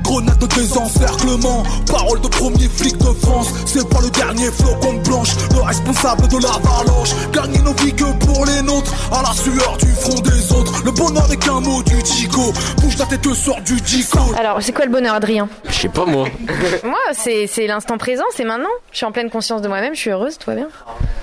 Grenade 0.04 0.38
de 0.38 0.48
désencerclement, 0.48 1.64
parole 1.90 2.22
de 2.22 2.28
premier 2.28 2.68
flic 2.68 2.98
de 2.98 3.14
France. 3.22 3.48
C'est 3.66 3.88
pas 3.88 4.02
le 4.02 4.10
dernier 4.10 4.52
flocon 4.52 4.94
de 4.94 5.00
blanche, 5.00 5.30
le 5.54 5.62
responsable 5.62 6.28
de 6.28 6.36
l'avalanche. 6.36 7.12
Gagner 7.32 7.60
nos 7.60 7.74
vies 7.74 7.94
que 7.94 8.12
pour 8.26 8.46
les 8.46 8.62
nôtres, 8.62 8.94
à 9.12 9.22
la 9.22 9.34
sueur 9.34 9.78
du 9.78 9.92
front 9.94 10.20
des 10.22 10.52
autres. 10.52 10.84
Le 10.86 10.92
bonheur 10.92 11.28
n'est 11.30 11.38
qu'un 11.38 11.60
mot 11.62 11.82
du 11.84 12.02
dico, 12.04 12.54
bouge 12.82 12.96
ta 12.98 13.06
tête 13.06 13.24
sort 13.34 13.62
du 13.62 13.80
dico. 13.82 14.20
Alors, 14.38 14.62
c'est 14.62 14.74
quoi 14.74 14.86
le 14.86 14.92
bonheur, 14.92 15.16
Adrien 15.16 15.48
Je 15.68 15.74
sais 15.74 15.90
pas 15.90 16.06
moi. 16.06 16.28
Moi, 16.84 17.00
c'est 17.14 17.48
c'est 17.48 17.68
l'instant 17.68 17.98
présent, 17.98 18.24
c'est 18.36 18.44
maintenant. 18.44 18.70
Je 18.92 18.98
suis 18.98 19.06
en 19.06 19.12
pleine 19.12 19.30
conscience 19.30 19.62
de 19.62 19.68
moi-même, 19.68 19.96
je 19.96 20.00
suis 20.00 20.10
heureuse, 20.10 20.38
tout 20.38 20.50
va 20.50 20.56
bien. 20.56 20.68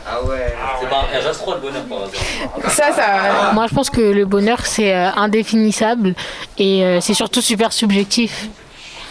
Ah 0.06 0.22
ouais. 0.24 0.54
C'est 0.80 0.88
pas 0.88 1.04
un 1.14 1.20
reste 1.26 1.40
trop 1.40 1.54
le 1.54 1.60
bonheur 1.60 1.82
par 1.84 1.98
hasard. 1.98 2.70
Ça, 2.72 2.92
ça. 2.92 3.52
Moi, 3.52 3.66
je 3.68 3.74
pense 3.74 3.90
que 3.90 4.00
le 4.00 4.24
bonheur, 4.24 4.64
c'est 4.64 4.94
euh, 4.94 5.10
indéfinissable 5.16 6.14
et 6.58 6.84
euh, 6.84 7.00
c'est 7.00 7.14
surtout 7.14 7.42
super 7.42 7.72
subjectif. 7.72 8.48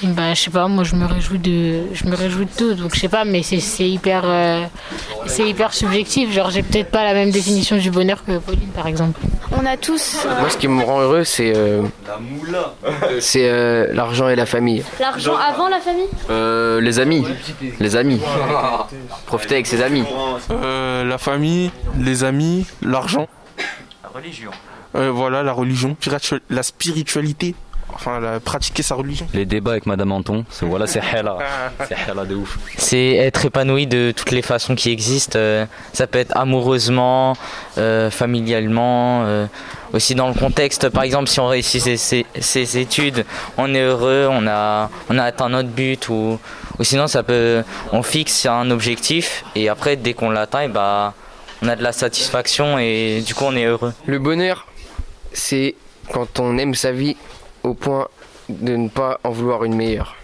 Bah, 0.02 0.34
je 0.34 0.42
sais 0.44 0.50
pas, 0.50 0.68
moi, 0.68 0.84
je 0.86 0.96
me 0.96 1.06
réjouis 1.06 1.40
de, 1.40 1.94
je 1.94 2.06
me 2.06 2.16
réjouis 2.16 2.46
de 2.46 2.52
tout, 2.58 2.74
donc 2.74 2.96
je 2.96 3.00
sais 3.02 3.10
pas, 3.10 3.26
mais 3.26 3.44
c'est 3.44 3.60
c'est 3.60 3.88
hyper, 3.90 4.22
euh, 4.26 4.64
c'est 5.26 5.48
hyper 5.48 5.74
subjectif. 5.74 6.32
Genre, 6.32 6.50
j'ai 6.50 6.64
peut-être 6.64 6.90
pas 6.90 7.04
la 7.04 7.14
même 7.14 7.32
définition 7.32 7.76
du 7.78 7.92
bonheur 7.92 8.24
que 8.24 8.38
Pauline, 8.38 8.70
par 8.70 8.88
exemple. 8.88 9.20
On 9.52 9.66
a 9.66 9.76
tous. 9.76 10.26
Moi, 10.40 10.50
ce 10.50 10.58
qui 10.58 10.68
me 10.70 10.84
rend 10.84 11.02
heureux, 11.02 11.26
c'est 11.26 11.54
euh, 11.56 11.82
La 12.08 12.18
moula. 12.18 12.76
c'est 13.20 13.50
euh, 13.50 13.88
l'argent 13.94 14.30
et 14.30 14.36
la 14.36 14.46
famille. 14.46 14.84
L'argent 15.00 15.36
avant 15.36 15.68
la 15.68 15.80
famille? 15.80 16.08
Euh, 16.30 16.80
les 16.80 17.00
amis. 17.00 17.26
Les 17.80 17.96
amis. 17.98 18.22
Profiter 19.26 19.56
avec 19.56 19.68
ses 19.68 19.82
amis. 19.82 20.06
Euh, 20.52 21.04
la 21.04 21.18
famille, 21.18 21.72
les 21.98 22.24
amis, 22.24 22.66
l'argent. 22.82 23.28
La 24.04 24.10
religion. 24.10 24.52
Euh, 24.96 25.12
voilà, 25.12 25.44
la 25.44 25.52
religion, 25.52 25.96
la 26.50 26.64
spiritualité. 26.64 27.54
Enfin, 27.94 28.20
la, 28.20 28.40
pratiquer 28.40 28.84
sa 28.84 28.96
religion. 28.96 29.28
Les 29.34 29.46
débats 29.46 29.72
avec 29.72 29.86
Madame 29.86 30.12
Anton, 30.12 30.46
c'est 30.50 30.66
voilà, 30.66 30.88
c'est 30.88 31.02
hella. 31.14 31.38
C'est 31.88 31.96
hella 32.10 32.26
de 32.26 32.36
ouf. 32.36 32.58
C'est 32.78 33.16
être 33.16 33.46
épanoui 33.46 33.88
de 33.88 34.14
toutes 34.16 34.32
les 34.32 34.42
façons 34.42 34.76
qui 34.76 34.92
existent. 34.92 35.38
Euh, 35.38 35.66
ça 35.94 36.08
peut 36.08 36.20
être 36.20 36.36
amoureusement, 36.38 37.36
euh, 37.78 38.10
familialement, 38.10 39.24
euh, 39.26 39.46
aussi 39.94 40.16
dans 40.16 40.28
le 40.28 40.34
contexte. 40.34 40.90
Par 40.90 41.04
exemple, 41.04 41.28
si 41.28 41.40
on 41.40 41.48
réussit 41.48 41.82
ses, 41.82 41.98
ses- 41.98 42.26
ses 42.40 42.78
études, 42.78 43.26
on 43.58 43.74
est 43.74 43.82
heureux, 43.82 44.28
on 44.32 44.48
a, 44.48 44.90
on 45.10 45.18
a 45.18 45.24
atteint 45.24 45.50
notre 45.50 45.70
but. 45.70 46.08
Ou, 46.10 46.40
ou 46.80 46.84
sinon, 46.84 47.08
ça 47.08 47.24
peut, 47.24 47.64
on 47.92 48.02
fixe 48.04 48.46
un 48.46 48.72
objectif 48.72 49.44
et 49.56 49.68
après, 49.68 49.96
dès 49.98 50.14
qu'on 50.14 50.30
l'atteint, 50.30 50.70
bah, 50.70 51.14
on 51.62 51.68
a 51.68 51.76
de 51.76 51.84
la 51.84 51.92
satisfaction 51.92 52.80
et 52.80 53.22
du 53.26 53.36
coup, 53.36 53.44
on 53.48 53.56
est 53.56 53.66
heureux. 53.66 53.94
Le 54.06 54.20
bonheur, 54.20 54.68
c'est 55.34 55.76
quand 56.14 56.40
on 56.40 56.58
aime 56.58 56.74
sa 56.76 56.92
vie 56.92 57.18
au 57.64 57.74
point 57.74 58.08
de 58.50 58.76
ne 58.76 58.90
pas 58.90 59.20
en 59.24 59.30
vouloir 59.30 59.64
une 59.64 59.76
meilleure. 59.76 60.16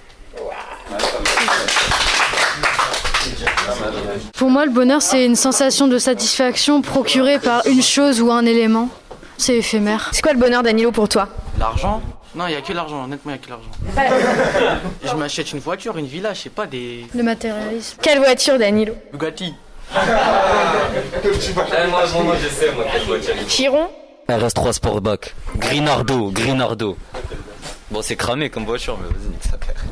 Pour 4.38 4.50
moi, 4.50 4.66
le 4.66 4.72
bonheur, 4.72 5.02
c'est 5.02 5.26
une 5.26 5.36
sensation 5.36 5.88
de 5.88 5.98
satisfaction 5.98 6.82
procurée 6.82 7.40
par 7.40 7.66
une 7.68 7.82
chose 7.82 8.22
ou 8.22 8.32
un 8.32 8.46
élément. 8.46 8.90
C'est 9.38 9.58
éphémère. 9.58 10.10
C'est 10.14 10.22
quoi 10.22 10.34
le 10.34 10.40
bonheur, 10.40 10.64
Danilo, 10.64 10.92
pour 10.92 11.10
toi? 11.10 11.28
L'argent? 11.60 12.02
Non, 12.36 12.48
il 12.48 12.52
n'y 12.52 12.56
a 12.56 12.62
que 12.62 12.74
l'argent, 12.74 13.06
honnêtement, 13.06 13.32
il 13.32 13.38
n'y 13.38 13.40
a 13.40 13.46
que 13.46 13.50
l'argent. 13.50 14.82
je 15.06 15.16
m'achète 15.16 15.54
une 15.54 15.60
voiture, 15.60 15.98
une 15.98 16.06
villa, 16.06 16.34
je 16.34 16.42
sais 16.42 16.50
pas, 16.50 16.66
des. 16.68 17.06
Le 17.14 17.24
matérialisme. 17.24 17.98
Quelle 18.02 18.20
voiture, 18.20 18.60
Danilo? 18.60 18.94
Bugatti. 19.14 19.54
moi, 19.94 20.04
moi, 22.24 22.36
je 22.42 22.50
sais, 22.50 22.72
moi, 22.74 22.86
quelle 22.92 23.04
voiture. 23.04 23.34
Chiron? 23.48 23.88
RS3 24.28 24.74
Sportback. 24.74 25.34
Grinardo, 25.58 26.32
Grinardo. 26.32 26.98
Bon, 27.92 28.02
c'est 28.02 28.16
cramé 28.16 28.50
comme 28.50 28.66
voiture, 28.66 28.98
mais 29.02 29.08
vas-y, 29.08 29.30
nique 29.30 29.44
sa 29.44 29.58
mère. 29.58 29.84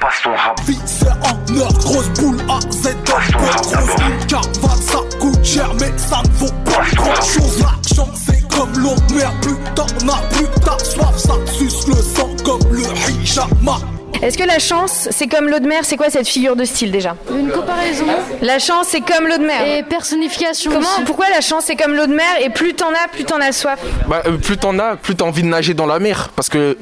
Passe 0.00 0.22
ton 0.22 0.30
rap. 0.34 0.60
C'est 0.86 1.08
en 1.08 1.58
heure, 1.58 1.72
grosse 1.74 2.08
boule 2.10 2.38
à 2.48 2.60
Z, 2.70 2.94
grosse 3.04 4.00
une 4.08 4.26
cavale, 4.26 4.78
ça 4.80 4.98
coûte 5.18 5.44
cher, 5.44 5.70
mais 5.74 5.90
ça 5.98 6.22
ne 6.22 6.28
vaut 6.38 6.52
pas 6.64 6.84
grand 6.94 7.22
chose. 7.22 7.60
L'argent, 7.60 8.08
c'est 8.14 8.48
comme 8.48 8.72
l'eau 8.78 8.94
de 9.08 9.14
mer, 9.14 9.32
plus 9.42 9.56
t'en 9.74 9.84
as, 10.08 10.22
plus 10.32 10.46
t'as 10.64 10.78
soif, 10.78 11.16
ça 11.16 11.34
suce 11.52 11.86
le 11.88 11.96
sang 11.96 12.30
comme 12.44 12.72
le 12.72 12.82
hijama. 13.10 13.78
Est-ce 14.22 14.36
que 14.36 14.44
la 14.44 14.58
chance, 14.58 15.08
c'est 15.10 15.28
comme 15.28 15.48
l'eau 15.48 15.60
de 15.60 15.66
mer? 15.66 15.80
C'est 15.84 15.96
quoi 15.96 16.10
cette 16.10 16.28
figure 16.28 16.54
de 16.54 16.64
style 16.64 16.92
déjà? 16.92 17.16
Une 17.30 17.50
comparaison. 17.50 18.04
La 18.42 18.58
chance, 18.58 18.88
c'est 18.88 19.00
comme 19.00 19.26
l'eau 19.26 19.38
de 19.38 19.46
mer. 19.46 19.66
Et 19.66 19.82
personnification. 19.82 20.70
Comment? 20.70 20.86
aussi. 20.86 21.04
Pourquoi 21.04 21.30
la 21.30 21.40
chance, 21.40 21.64
c'est 21.66 21.76
comme 21.76 21.94
l'eau 21.94 22.06
de 22.06 22.14
mer 22.14 22.26
et 22.42 22.50
plus 22.50 22.74
t'en 22.74 22.90
as, 22.90 23.08
plus 23.10 23.24
t'en 23.24 23.40
as 23.40 23.52
soif? 23.52 23.78
Bah, 24.08 24.22
euh, 24.26 24.36
plus 24.36 24.58
t'en 24.58 24.78
as, 24.78 24.96
plus 24.96 25.16
t'as 25.16 25.24
envie 25.24 25.42
de 25.42 25.48
nager 25.48 25.72
dans 25.72 25.86
la 25.86 25.98
mer. 25.98 26.30
Parce 26.36 26.50
que. 26.50 26.76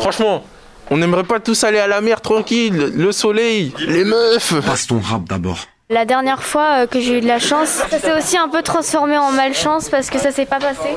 Franchement, 0.00 0.44
on 0.90 0.96
n'aimerait 0.96 1.24
pas 1.24 1.40
tous 1.40 1.64
aller 1.64 1.78
à 1.78 1.86
la 1.86 2.00
mer 2.00 2.20
tranquille, 2.20 2.92
le 2.94 3.12
soleil, 3.12 3.72
les 3.86 4.04
meufs. 4.04 4.54
Passe 4.64 4.86
ton 4.86 5.00
rap 5.00 5.24
d'abord. 5.28 5.66
La 5.90 6.04
dernière 6.04 6.42
fois 6.42 6.82
euh, 6.82 6.86
que 6.86 7.00
j'ai 7.00 7.16
eu 7.16 7.20
de 7.22 7.26
la 7.26 7.38
chance, 7.38 7.68
ça 7.90 7.98
s'est 7.98 8.12
aussi 8.12 8.36
un 8.36 8.50
peu 8.50 8.60
transformé 8.62 9.16
en 9.16 9.32
malchance 9.32 9.88
parce 9.88 10.10
que 10.10 10.18
ça 10.18 10.30
s'est 10.30 10.44
pas 10.44 10.58
passé. 10.58 10.90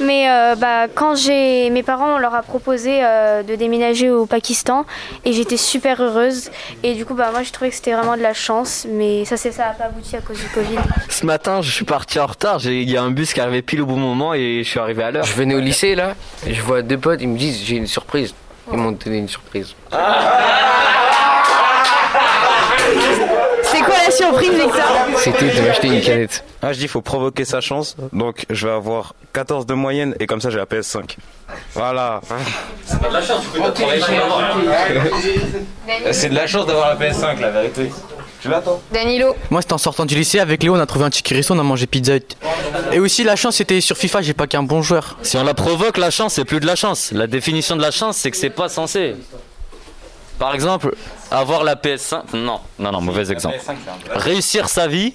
Mais 0.00 0.28
euh, 0.28 0.56
bah, 0.56 0.86
quand 0.92 1.14
j'ai 1.14 1.70
mes 1.70 1.84
parents, 1.84 2.16
on 2.16 2.18
leur 2.18 2.34
a 2.34 2.42
proposé 2.42 2.98
euh, 3.04 3.44
de 3.44 3.54
déménager 3.54 4.10
au 4.10 4.26
Pakistan 4.26 4.86
et 5.24 5.32
j'étais 5.32 5.56
super 5.56 6.02
heureuse. 6.02 6.50
Et 6.82 6.94
du 6.94 7.04
coup, 7.06 7.14
bah, 7.14 7.28
moi, 7.30 7.44
j'ai 7.44 7.52
trouvé 7.52 7.70
que 7.70 7.76
c'était 7.76 7.92
vraiment 7.92 8.16
de 8.16 8.22
la 8.22 8.34
chance, 8.34 8.86
mais 8.90 9.24
ça 9.24 9.36
s'est- 9.36 9.52
ça 9.52 9.66
n'a 9.66 9.70
pas 9.74 9.84
abouti 9.84 10.16
à 10.16 10.20
cause 10.20 10.38
du 10.40 10.48
Covid. 10.48 10.78
Ce 11.08 11.24
matin, 11.24 11.62
je 11.62 11.70
suis 11.70 11.84
parti 11.84 12.18
en 12.18 12.26
retard. 12.26 12.58
j'ai- 12.58 12.82
Il 12.82 12.90
y 12.90 12.96
a 12.96 13.02
un 13.02 13.12
bus 13.12 13.32
qui 13.32 13.38
est 13.38 13.42
arrivé 13.44 13.62
pile 13.62 13.82
au 13.82 13.86
bon 13.86 13.98
moment 13.98 14.34
et 14.34 14.62
je 14.64 14.68
suis 14.68 14.80
arrivé 14.80 15.04
à 15.04 15.12
l'heure. 15.12 15.24
Je 15.24 15.34
venais 15.34 15.54
au 15.54 15.60
lycée 15.60 15.94
là, 15.94 16.14
et 16.44 16.54
je 16.54 16.62
vois 16.62 16.82
deux 16.82 16.98
potes, 16.98 17.20
ils 17.22 17.28
me 17.28 17.38
disent 17.38 17.62
j'ai 17.64 17.76
une 17.76 17.86
surprise. 17.86 18.34
Ils 18.72 18.78
m'ont 18.78 18.90
donné 18.92 19.18
une 19.18 19.28
surprise. 19.28 19.74
C'est 19.90 19.96
quoi 23.88 23.98
la 24.04 24.10
surprise, 24.10 24.50
Victor 24.50 25.06
C'était 25.18 25.50
de 25.50 25.66
m'acheter 25.66 25.88
une 25.88 26.00
canette. 26.00 26.44
Ah, 26.62 26.72
je 26.72 26.78
dis, 26.78 26.88
faut 26.88 27.02
provoquer 27.02 27.44
sa 27.44 27.60
chance. 27.60 27.96
Donc, 28.12 28.44
je 28.50 28.66
vais 28.66 28.72
avoir 28.72 29.14
14 29.32 29.66
de 29.66 29.74
moyenne 29.74 30.14
et 30.20 30.26
comme 30.26 30.40
ça, 30.40 30.50
j'ai 30.50 30.58
la 30.58 30.66
PS5. 30.66 31.16
Voilà. 31.74 32.20
C'est 32.84 33.00
pas 33.00 33.08
de 33.08 33.14
la 33.14 33.22
chance, 33.22 33.42
tu 33.44 33.58
peux 33.58 33.60
pas 33.60 33.70
travailler 33.70 34.02
chez 34.02 36.12
C'est 36.12 36.28
de 36.28 36.34
la 36.34 36.46
chance 36.46 36.66
d'avoir 36.66 36.88
la 36.88 36.96
PS5, 36.96 37.40
la 37.40 37.50
vérité. 37.50 37.90
Tu 38.40 38.48
l'attends 38.48 38.80
Danilo. 38.92 39.34
Moi, 39.50 39.62
c'était 39.62 39.74
en 39.74 39.78
sortant 39.78 40.06
du 40.06 40.14
lycée 40.14 40.38
avec 40.38 40.62
Léo, 40.62 40.74
on 40.74 40.78
a 40.78 40.86
trouvé 40.86 41.04
un 41.04 41.10
resto, 41.30 41.54
on 41.54 41.58
a 41.58 41.62
mangé 41.62 41.86
pizza. 41.86 42.16
Hut. 42.16 42.36
Et 42.92 43.00
aussi, 43.00 43.24
la 43.24 43.36
chance, 43.36 43.56
c'était 43.56 43.80
sur 43.80 43.96
FIFA, 43.96 44.22
j'ai 44.22 44.34
pas 44.34 44.46
qu'un 44.46 44.62
bon 44.62 44.80
joueur. 44.80 45.18
Si 45.22 45.36
on 45.36 45.44
la 45.44 45.54
provoque, 45.54 45.98
la 45.98 46.10
chance, 46.10 46.34
c'est 46.34 46.44
plus 46.44 46.60
de 46.60 46.66
la 46.66 46.76
chance. 46.76 47.10
La 47.12 47.26
définition 47.26 47.76
de 47.76 47.82
la 47.82 47.90
chance, 47.90 48.16
c'est 48.16 48.30
que 48.30 48.36
c'est 48.36 48.50
pas 48.50 48.68
censé. 48.68 49.16
Par 50.38 50.54
exemple, 50.54 50.94
avoir 51.30 51.64
la 51.64 51.74
PS5. 51.74 52.34
Non, 52.34 52.60
non, 52.78 52.92
non, 52.92 53.00
mauvais 53.00 53.30
exemple. 53.32 53.58
Réussir 54.14 54.68
sa 54.68 54.86
vie 54.86 55.14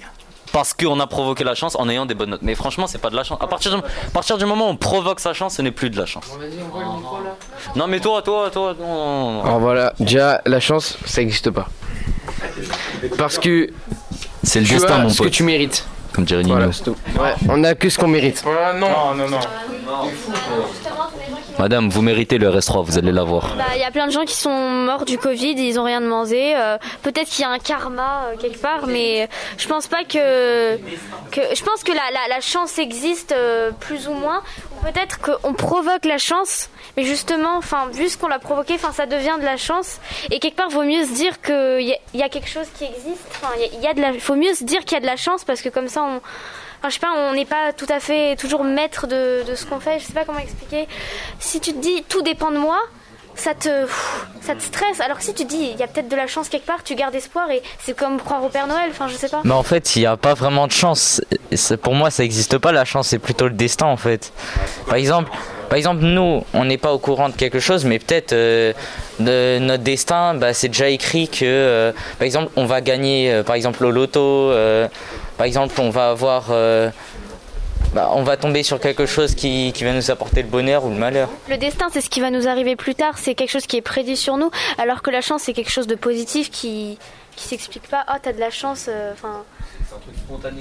parce 0.52 0.72
qu'on 0.72 1.00
a 1.00 1.06
provoqué 1.06 1.42
la 1.42 1.54
chance 1.56 1.74
en 1.76 1.88
ayant 1.88 2.06
des 2.06 2.14
bonnes 2.14 2.30
notes. 2.30 2.42
Mais 2.42 2.54
franchement, 2.54 2.86
c'est 2.86 2.98
pas 3.00 3.10
de 3.10 3.16
la 3.16 3.24
chance. 3.24 3.38
À 3.40 3.46
partir 3.46 3.74
du, 3.74 3.78
à 3.78 4.10
partir 4.12 4.38
du 4.38 4.44
moment 4.44 4.68
où 4.68 4.70
on 4.70 4.76
provoque 4.76 5.18
sa 5.18 5.32
chance, 5.32 5.56
ce 5.56 5.62
n'est 5.62 5.72
plus 5.72 5.90
de 5.90 5.98
la 5.98 6.06
chance. 6.06 6.26
Non, 7.74 7.86
mais 7.88 7.98
toi, 8.00 8.22
toi, 8.22 8.50
toi, 8.50 8.74
non, 8.78 8.86
non, 8.86 8.94
non, 8.96 9.32
non. 9.32 9.44
Alors 9.44 9.58
voilà, 9.58 9.92
déjà, 9.98 10.40
la 10.46 10.60
chance, 10.60 10.96
ça 11.04 11.20
n'existe 11.22 11.50
pas. 11.50 11.68
Parce 13.18 13.38
que. 13.38 13.70
C'est 14.42 14.60
le 14.60 14.66
tu 14.66 14.74
destin, 14.74 14.96
as 14.96 14.98
mon 14.98 15.08
ce 15.08 15.18
que 15.18 15.24
pote. 15.24 15.32
tu 15.32 15.42
mérites. 15.42 15.86
Comme 16.12 16.24
dirait 16.24 16.42
Nino. 16.42 16.54
Voilà, 16.56 16.70
c'est 16.72 16.84
tout. 16.84 16.96
Ouais, 17.18 17.34
on 17.48 17.64
a 17.64 17.74
que 17.74 17.88
ce 17.88 17.98
qu'on 17.98 18.06
mérite. 18.08 18.44
non, 18.78 19.14
non, 19.14 19.28
non. 19.28 19.40
Madame, 21.64 21.88
vous 21.88 22.02
méritez 22.02 22.36
le 22.36 22.50
RS3, 22.50 22.84
vous 22.84 22.98
allez 22.98 23.10
l'avoir. 23.10 23.54
Bah, 23.56 23.64
Il 23.74 23.80
y 23.80 23.84
a 23.84 23.90
plein 23.90 24.06
de 24.06 24.12
gens 24.12 24.26
qui 24.26 24.34
sont 24.34 24.50
morts 24.52 25.06
du 25.06 25.16
Covid, 25.16 25.54
ils 25.56 25.80
ont 25.80 25.84
rien 25.84 26.02
demandé. 26.02 26.52
euh, 26.54 26.76
Peut-être 27.02 27.26
qu'il 27.26 27.40
y 27.40 27.46
a 27.46 27.48
un 27.48 27.58
karma 27.58 28.24
euh, 28.26 28.36
quelque 28.38 28.58
part, 28.60 28.86
mais 28.86 29.30
je 29.56 29.66
pense 29.66 29.86
pas 29.86 30.04
que. 30.04 30.18
je 31.32 31.62
pense 31.64 31.82
que 31.82 31.92
la, 31.92 32.40
chance 32.42 32.78
existe 32.78 33.32
euh, 33.32 33.70
plus 33.80 34.08
ou 34.08 34.12
moins. 34.12 34.42
Peut-être 34.82 35.18
qu'on 35.22 35.54
provoque 35.54 36.04
la 36.04 36.18
chance, 36.18 36.68
mais 36.98 37.04
justement, 37.04 37.56
enfin, 37.56 37.86
vu 37.94 38.10
ce 38.10 38.18
qu'on 38.18 38.28
l'a 38.28 38.38
provoqué, 38.38 38.74
enfin, 38.74 38.92
ça 38.92 39.06
devient 39.06 39.36
de 39.40 39.46
la 39.46 39.56
chance. 39.56 40.00
Et 40.30 40.40
quelque 40.40 40.56
part, 40.56 40.68
vaut 40.68 40.82
mieux 40.82 41.06
se 41.06 41.14
dire 41.14 41.40
qu'il 41.40 41.80
y, 42.12 42.18
y 42.18 42.22
a 42.22 42.28
quelque 42.28 42.50
chose 42.50 42.66
qui 42.76 42.84
existe. 42.84 43.24
Enfin, 43.40 43.54
il 43.72 43.80
y 43.80 43.86
a- 43.86 44.18
faut 44.20 44.34
mieux 44.36 44.52
se 44.52 44.64
dire 44.64 44.80
qu'il 44.84 44.96
y 44.96 44.98
a 44.98 45.00
de 45.00 45.06
la 45.06 45.16
chance 45.16 45.44
parce 45.44 45.62
que 45.62 45.70
comme 45.70 45.88
ça, 45.88 46.02
on. 46.02 46.20
Je 46.88 46.94
sais 46.94 47.00
pas, 47.00 47.12
on 47.16 47.32
n'est 47.34 47.44
pas 47.46 47.72
tout 47.72 47.86
à 47.88 48.00
fait 48.00 48.36
toujours 48.36 48.64
maître 48.64 49.06
de, 49.06 49.42
de 49.48 49.54
ce 49.54 49.64
qu'on 49.66 49.80
fait. 49.80 49.98
Je 49.98 50.04
sais 50.04 50.12
pas 50.12 50.24
comment 50.24 50.38
expliquer. 50.38 50.86
Si 51.38 51.60
tu 51.60 51.72
te 51.72 51.80
dis 51.80 52.04
tout 52.08 52.22
dépend 52.22 52.50
de 52.50 52.58
moi, 52.58 52.78
ça 53.36 53.54
te, 53.54 53.86
ça 54.40 54.54
te 54.54 54.62
stresse. 54.62 55.00
Alors 55.00 55.18
que 55.18 55.24
si 55.24 55.34
tu 55.34 55.44
dis 55.44 55.70
il 55.72 55.78
y 55.78 55.82
a 55.82 55.86
peut-être 55.86 56.08
de 56.08 56.16
la 56.16 56.26
chance 56.26 56.48
quelque 56.48 56.66
part, 56.66 56.82
tu 56.82 56.94
gardes 56.94 57.14
espoir 57.14 57.50
et 57.50 57.62
c'est 57.80 57.96
comme 57.96 58.20
croire 58.20 58.44
au 58.44 58.48
Père 58.48 58.66
Noël. 58.66 58.90
Enfin, 58.90 59.08
je 59.08 59.14
sais 59.14 59.28
pas. 59.28 59.40
Mais 59.44 59.52
en 59.52 59.62
fait, 59.62 59.96
il 59.96 60.00
n'y 60.00 60.06
a 60.06 60.16
pas 60.16 60.34
vraiment 60.34 60.66
de 60.66 60.72
chance. 60.72 61.20
Pour 61.82 61.94
moi, 61.94 62.10
ça 62.10 62.22
n'existe 62.22 62.58
pas 62.58 62.72
la 62.72 62.84
chance, 62.84 63.08
c'est 63.08 63.18
plutôt 63.18 63.48
le 63.48 63.54
destin 63.54 63.86
en 63.86 63.96
fait. 63.96 64.32
Par 64.86 64.96
exemple, 64.96 65.30
par 65.68 65.78
exemple 65.78 66.02
nous, 66.04 66.44
on 66.52 66.64
n'est 66.64 66.78
pas 66.78 66.92
au 66.92 66.98
courant 66.98 67.28
de 67.28 67.34
quelque 67.34 67.58
chose, 67.60 67.84
mais 67.84 67.98
peut-être 67.98 68.32
euh, 68.32 68.72
de 69.18 69.58
notre 69.58 69.82
destin, 69.82 70.34
bah, 70.34 70.52
c'est 70.52 70.68
déjà 70.68 70.88
écrit 70.88 71.28
que, 71.28 71.44
euh, 71.44 71.92
par 72.18 72.26
exemple, 72.26 72.52
on 72.56 72.66
va 72.66 72.80
gagner, 72.80 73.32
euh, 73.32 73.42
par 73.42 73.56
exemple, 73.56 73.84
au 73.84 73.90
loto. 73.90 74.52
Par 75.36 75.46
exemple, 75.46 75.74
on 75.80 75.90
va 75.90 76.10
avoir. 76.10 76.46
euh, 76.50 76.90
bah, 77.94 78.10
on 78.14 78.24
va 78.24 78.36
tomber 78.36 78.64
sur 78.64 78.80
quelque 78.80 79.06
chose 79.06 79.36
qui, 79.36 79.72
qui 79.72 79.84
va 79.84 79.92
nous 79.92 80.10
apporter 80.10 80.42
le 80.42 80.48
bonheur 80.48 80.84
ou 80.84 80.90
le 80.90 80.96
malheur. 80.96 81.28
Le 81.48 81.56
destin, 81.56 81.86
c'est 81.92 82.00
ce 82.00 82.10
qui 82.10 82.20
va 82.20 82.30
nous 82.30 82.48
arriver 82.48 82.74
plus 82.74 82.96
tard. 82.96 83.18
C'est 83.18 83.36
quelque 83.36 83.50
chose 83.50 83.66
qui 83.66 83.76
est 83.76 83.82
prédit 83.82 84.16
sur 84.16 84.36
nous. 84.36 84.50
Alors 84.78 85.00
que 85.02 85.10
la 85.10 85.20
chance, 85.20 85.42
c'est 85.42 85.52
quelque 85.52 85.70
chose 85.70 85.86
de 85.86 85.94
positif 85.94 86.50
qui 86.50 86.98
qui 87.36 87.48
s'explique 87.48 87.88
pas. 87.88 88.04
Oh, 88.12 88.16
t'as 88.22 88.32
de 88.32 88.38
la 88.40 88.50
chance. 88.50 88.86
euh, 88.88 89.12
Enfin. 89.12 89.42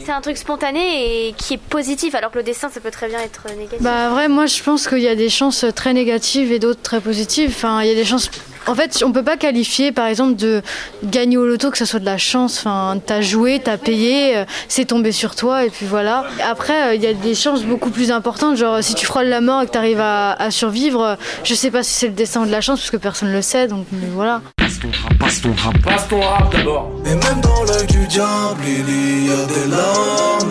c'est 0.06 0.12
un 0.12 0.22
truc 0.22 0.38
spontané 0.38 1.27
et 1.27 1.34
qui 1.34 1.56
est 1.56 1.58
positif. 1.60 2.13
Alors 2.15 2.30
que 2.32 2.38
le 2.38 2.44
destin, 2.44 2.70
ça 2.70 2.80
peut 2.80 2.92
très 2.92 3.08
bien 3.08 3.20
être 3.20 3.46
négatif. 3.58 3.82
Bah 3.82 4.10
vrai, 4.10 4.27
moi 4.27 4.46
je 4.48 4.62
pense 4.62 4.88
qu'il 4.88 5.00
y 5.00 5.08
a 5.08 5.15
des 5.15 5.30
chances 5.30 5.65
très 5.75 5.94
négatives 5.94 6.51
et 6.51 6.60
d'autres 6.60 6.82
très 6.82 7.00
positives. 7.01 7.50
Enfin, 7.56 7.82
il 7.84 7.88
y 7.89 7.92
a 7.92 7.96
des 7.96 8.06
chances. 8.06 8.30
En 8.65 8.75
fait, 8.75 9.03
on 9.05 9.12
peut 9.12 9.24
pas 9.24 9.36
qualifier, 9.36 9.91
par 9.91 10.08
exemple, 10.08 10.36
de 10.36 10.62
gagner 11.03 11.36
au 11.38 11.46
loto 11.46 11.70
que 11.70 11.77
ça 11.77 11.86
soit 11.86 12.00
de 12.00 12.05
la 12.05 12.17
chance. 12.17 12.60
Enfin, 12.60 12.98
t'as 13.05 13.22
joué, 13.22 13.60
t'as 13.62 13.77
payé, 13.77 14.38
euh, 14.38 14.46
c'est 14.70 14.86
tombé 14.86 15.12
sur 15.12 15.36
toi 15.36 15.65
et 15.65 15.70
puis 15.70 15.86
voilà. 15.86 16.24
Après, 16.50 16.84
euh, 16.84 16.96
il 16.96 17.01
y 17.01 17.08
a 17.08 17.13
des 17.13 17.36
chances 17.36 17.63
beaucoup 17.63 17.89
plus 17.89 18.10
importantes. 18.10 18.55
Genre, 18.55 18.82
si 18.82 18.96
tu 18.96 19.05
frôles 19.05 19.25
la 19.25 19.41
mort 19.41 19.62
et 19.62 19.65
que 19.65 19.72
t'arrives 19.72 20.00
à, 20.00 20.32
à 20.32 20.50
survivre, 20.50 21.03
euh, 21.03 21.15
je 21.43 21.53
sais 21.55 21.72
pas 21.72 21.84
si 21.84 21.91
c'est 21.93 22.08
le 22.08 22.13
destin 22.13 22.43
ou 22.43 22.46
de 22.46 22.51
la 22.51 22.62
chance 22.62 22.79
parce 22.79 22.91
que 22.91 22.98
personne 22.98 23.34
le 23.34 23.41
sait. 23.41 23.67
Donc 23.67 23.86
mais 23.91 24.08
voilà. 24.13 24.41
Passe 24.55 24.79
ton 24.79 24.88
rap, 24.88 25.17
passe 25.20 25.41
ton 25.41 25.53
rap. 25.53 25.82
Passe 25.84 26.08
ton 26.08 26.22
rap 26.22 26.55
d'abord. 26.55 26.89
Et 27.05 27.10
même 27.10 27.41
dans 27.41 27.63
l'œil 27.65 27.88
du 27.88 28.08
diable, 28.08 28.62
il 28.65 29.27
y 29.27 29.32
a 29.32 29.46
des 29.46 29.70
larmes. 29.70 30.50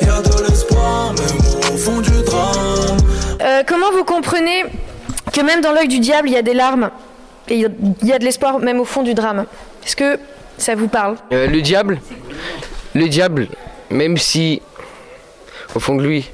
Il 0.00 0.06
y 0.06 0.10
a 0.10 0.22
de 0.22 0.48
l'espoir, 0.48 1.12
même 1.12 1.74
au 1.74 1.76
fond 1.76 2.00
du 2.00 2.22
drame. 2.24 2.96
Euh, 3.40 3.62
comment 3.66 3.90
vous 3.92 4.04
comprenez 4.04 4.64
que 5.32 5.40
même 5.40 5.60
dans 5.60 5.72
l'œil 5.72 5.88
du 5.88 5.98
diable, 5.98 6.28
il 6.28 6.34
y 6.34 6.36
a 6.36 6.42
des 6.42 6.54
larmes? 6.54 6.90
Et 7.48 7.54
il 7.56 8.06
y 8.08 8.12
a 8.12 8.18
de 8.18 8.24
l'espoir 8.24 8.58
même 8.58 8.80
au 8.80 8.84
fond 8.84 9.02
du 9.02 9.14
drame 9.14 9.46
Est-ce 9.84 9.96
que 9.96 10.18
ça 10.56 10.74
vous 10.74 10.88
parle? 10.88 11.16
Euh, 11.32 11.46
le 11.46 11.60
diable, 11.62 12.00
le 12.94 13.08
diable, 13.08 13.48
même 13.90 14.16
si 14.16 14.60
au 15.74 15.80
fond 15.80 15.94
de 15.96 16.02
lui, 16.02 16.28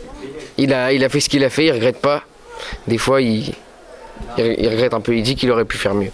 il 0.58 0.72
a, 0.72 0.92
il 0.92 1.04
a 1.04 1.08
fait 1.08 1.20
ce 1.20 1.28
qu'il 1.28 1.44
a 1.44 1.50
fait, 1.50 1.66
il 1.66 1.72
regrette 1.72 2.00
pas. 2.00 2.22
Des 2.86 2.98
fois, 2.98 3.20
il, 3.20 3.52
il, 4.38 4.54
il 4.58 4.68
regrette 4.68 4.94
un 4.94 5.00
peu. 5.00 5.14
Il 5.16 5.22
dit 5.22 5.34
qu'il 5.34 5.50
aurait 5.50 5.64
pu 5.64 5.76
faire 5.76 5.94
mieux. 5.94 6.10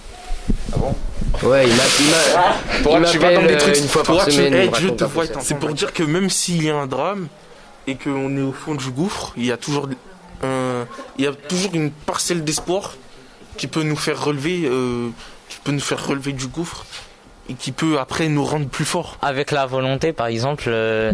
Ah 0.73 0.77
bon? 0.79 0.95
Ouais, 1.49 1.65
il 1.67 1.75
m'a, 1.75 1.83
il 3.01 3.11
tu 3.11 3.19
vas 3.19 3.33
dans 3.35 3.41
m'appelle 3.43 3.47
des 3.47 3.59
trucs. 3.59 3.77
euh, 3.77 3.81
une 3.83 3.89
fois 3.89 4.03
par 4.03 4.25
tu- 4.25 4.33
semaine. 4.33 4.55
hey, 4.55 4.71
te 4.71 5.05
voit. 5.05 5.27
sa 5.27 5.41
C'est 5.41 5.59
pour 5.59 5.71
dire 5.71 5.93
que 5.93 6.03
même 6.03 6.29
s'il 6.29 6.65
y 6.65 6.71
a 6.71 6.77
un 6.77 6.87
drame 6.87 7.29
et 7.87 7.95
qu'on 7.95 8.37
est 8.37 8.43
au 8.43 8.53
fond 8.53 8.75
du 8.75 8.91
gouffre, 8.91 9.33
il 9.37 9.47
y 9.47 9.53
a 9.53 9.57
toujours 9.57 9.89
un, 10.43 10.87
il 11.19 11.25
y 11.25 11.29
a 11.29 11.33
toujours 11.33 11.75
une 11.75 11.91
parcelle 11.91 12.43
d'espoir 12.45 12.95
qui 13.61 13.67
peut 13.67 13.83
nous 13.83 13.97
faire 13.97 14.25
relever, 14.25 14.63
euh, 14.65 15.11
qui 15.51 15.59
peut 15.63 15.73
nous 15.73 15.81
faire 15.81 16.03
relever 16.07 16.33
du 16.33 16.47
gouffre 16.47 16.87
et 17.51 17.53
qui 17.53 17.73
peut 17.73 17.99
après 17.99 18.29
nous 18.29 18.43
rendre 18.43 18.67
plus 18.69 18.87
forts. 18.87 19.19
Avec 19.21 19.51
la 19.51 19.67
volonté, 19.67 20.15
par 20.15 20.29
exemple, 20.29 20.65
euh, 20.69 21.13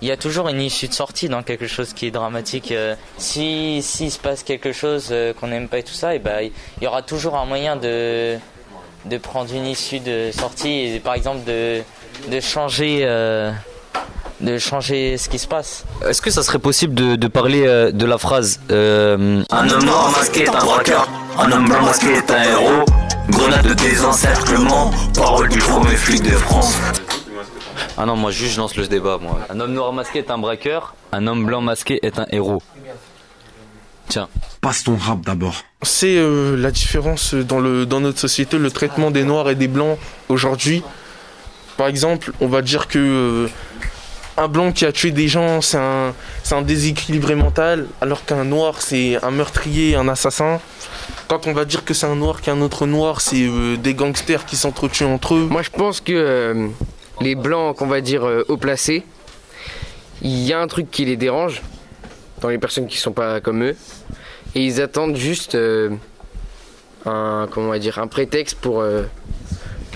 il 0.00 0.06
y 0.06 0.12
a 0.12 0.16
toujours 0.16 0.48
une 0.48 0.60
issue 0.60 0.86
de 0.86 0.92
sortie 0.94 1.28
dans 1.28 1.42
quelque 1.42 1.66
chose 1.66 1.94
qui 1.94 2.06
est 2.06 2.12
dramatique. 2.12 2.70
Euh, 2.70 2.94
si 3.16 3.82
s'il 3.82 4.12
se 4.12 4.20
passe 4.20 4.44
quelque 4.44 4.70
chose 4.72 5.08
euh, 5.10 5.32
qu'on 5.32 5.48
n'aime 5.48 5.66
pas 5.66 5.78
et 5.78 5.82
tout 5.82 5.92
ça, 5.92 6.14
et 6.14 6.20
ben 6.20 6.38
il 6.42 6.84
y 6.84 6.86
aura 6.86 7.02
toujours 7.02 7.36
un 7.36 7.46
moyen 7.46 7.74
de 7.74 8.36
de 9.06 9.18
prendre 9.18 9.52
une 9.52 9.66
issue 9.66 9.98
de 9.98 10.30
sortie 10.30 10.94
et 10.94 11.00
par 11.00 11.14
exemple 11.14 11.42
de 11.48 11.82
de 12.30 12.38
changer 12.38 13.00
euh, 13.02 13.50
de 14.40 14.58
changer 14.58 15.16
ce 15.16 15.28
qui 15.28 15.38
se 15.38 15.48
passe. 15.48 15.84
Est-ce 16.06 16.22
que 16.22 16.30
ça 16.30 16.42
serait 16.42 16.58
possible 16.58 16.94
de, 16.94 17.16
de 17.16 17.28
parler 17.28 17.64
euh, 17.66 17.90
de 17.90 18.06
la 18.06 18.18
phrase 18.18 18.60
euh, 18.70 19.42
Un 19.50 19.68
homme 19.68 19.84
noir 19.84 20.10
masqué 20.12 20.44
est 20.44 20.48
un 20.48 20.64
braqueur, 20.64 21.08
un 21.38 21.52
homme 21.52 21.68
blanc 21.68 21.82
masqué 21.82 22.14
est 22.14 22.30
un 22.30 22.42
héros. 22.42 22.84
Grenade 23.30 23.66
de 23.66 23.74
désencerclement, 23.74 24.90
parole 25.14 25.48
du 25.48 25.58
premier 25.58 25.96
flic 25.96 26.22
de 26.22 26.30
France. 26.30 26.76
Ah 27.96 28.06
non, 28.06 28.16
moi 28.16 28.30
juste 28.30 28.54
je 28.54 28.60
lance 28.60 28.76
le 28.76 28.86
débat, 28.86 29.18
moi. 29.20 29.38
Un 29.50 29.60
homme 29.60 29.72
noir 29.72 29.92
masqué 29.92 30.18
est 30.20 30.30
un 30.30 30.38
braqueur, 30.38 30.94
un 31.12 31.26
homme 31.26 31.44
blanc 31.44 31.60
masqué 31.60 32.00
est 32.02 32.18
un 32.18 32.26
héros. 32.30 32.62
Tiens. 34.08 34.28
Passe 34.60 34.84
ton 34.84 34.96
rap 34.96 35.20
d'abord. 35.20 35.62
C'est 35.82 36.16
euh, 36.16 36.56
la 36.56 36.70
différence 36.70 37.34
dans, 37.34 37.60
le, 37.60 37.86
dans 37.86 38.00
notre 38.00 38.18
société, 38.18 38.58
le 38.58 38.70
traitement 38.70 39.10
des 39.10 39.24
noirs 39.24 39.50
et 39.50 39.54
des 39.54 39.68
blancs 39.68 39.98
aujourd'hui. 40.28 40.82
Par 41.76 41.86
exemple, 41.86 42.32
on 42.40 42.48
va 42.48 42.62
dire 42.62 42.88
que 42.88 42.98
euh, 42.98 43.48
un 44.36 44.48
blanc 44.48 44.72
qui 44.72 44.86
a 44.86 44.92
tué 44.92 45.10
des 45.10 45.28
gens, 45.28 45.60
c'est 45.60 45.78
un, 45.78 46.14
c'est 46.42 46.54
un 46.54 46.62
déséquilibré 46.62 47.34
mental, 47.34 47.86
alors 48.00 48.24
qu'un 48.24 48.44
noir, 48.44 48.76
c'est 48.80 49.22
un 49.22 49.30
meurtrier, 49.30 49.94
un 49.94 50.08
assassin. 50.08 50.60
Quand 51.28 51.46
on 51.46 51.52
va 51.52 51.66
dire 51.66 51.84
que 51.84 51.92
c'est 51.92 52.06
un 52.06 52.16
noir 52.16 52.40
qui 52.40 52.48
est 52.48 52.52
un 52.54 52.62
autre 52.62 52.86
noir, 52.86 53.20
c'est 53.20 53.46
euh, 53.46 53.76
des 53.76 53.92
gangsters 53.92 54.46
qui 54.46 54.56
s'entretuent 54.56 55.04
entre 55.04 55.34
eux. 55.34 55.46
Moi, 55.50 55.60
je 55.60 55.68
pense 55.68 56.00
que 56.00 56.12
euh, 56.14 56.68
les 57.20 57.34
blancs, 57.34 57.76
qu'on 57.76 57.86
va 57.86 58.00
dire 58.00 58.26
euh, 58.26 58.46
haut 58.48 58.56
placés, 58.56 59.04
il 60.22 60.38
y 60.38 60.54
a 60.54 60.58
un 60.58 60.66
truc 60.66 60.90
qui 60.90 61.04
les 61.04 61.16
dérange 61.18 61.60
dans 62.40 62.48
les 62.48 62.56
personnes 62.56 62.86
qui 62.86 62.96
sont 62.96 63.12
pas 63.12 63.42
comme 63.42 63.62
eux, 63.62 63.76
et 64.54 64.64
ils 64.64 64.80
attendent 64.80 65.16
juste 65.16 65.54
un, 65.54 65.98
comment 67.50 67.66
on 67.66 67.70
va 67.70 67.78
dire, 67.78 67.98
un 67.98 68.06
prétexte 68.06 68.56
pour 68.58 68.82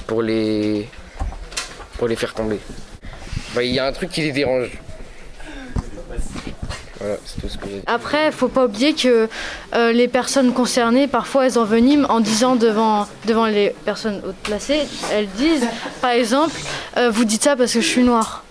pour 0.07 0.23
les 0.23 0.89
pour 1.97 2.09
les 2.09 2.17
faire 2.17 2.35
tomber. 2.35 2.59
Bah, 3.55 3.63
Il 3.63 3.71
y 3.73 3.79
a 3.79 3.87
un 3.87 3.93
truc 3.93 4.11
qui 4.11 4.21
les 4.21 4.33
dérange. 4.33 4.71
Voilà, 7.03 7.17
c'est 7.25 7.41
tout. 7.41 7.49
Après, 7.87 8.31
faut 8.31 8.49
pas 8.49 8.67
oublier 8.67 8.95
que 8.95 9.29
euh, 9.75 9.93
les 9.93 10.07
personnes 10.07 10.53
concernées, 10.53 11.09
parfois, 11.09 11.47
elles 11.47 11.59
enveniment 11.59 12.07
en 12.09 12.21
disant 12.21 12.55
devant, 12.55 13.09
devant 13.27 13.47
les 13.47 13.75
personnes 13.85 14.21
hautes 14.25 14.37
placées, 14.37 14.83
elles 15.11 15.29
disent, 15.37 15.67
par 16.01 16.13
exemple, 16.13 16.55
euh, 16.97 17.11
vous 17.11 17.25
dites 17.25 17.43
ça 17.43 17.57
parce 17.57 17.73
que 17.73 17.81
je 17.81 17.89
suis 17.89 18.05
noire. 18.05 18.42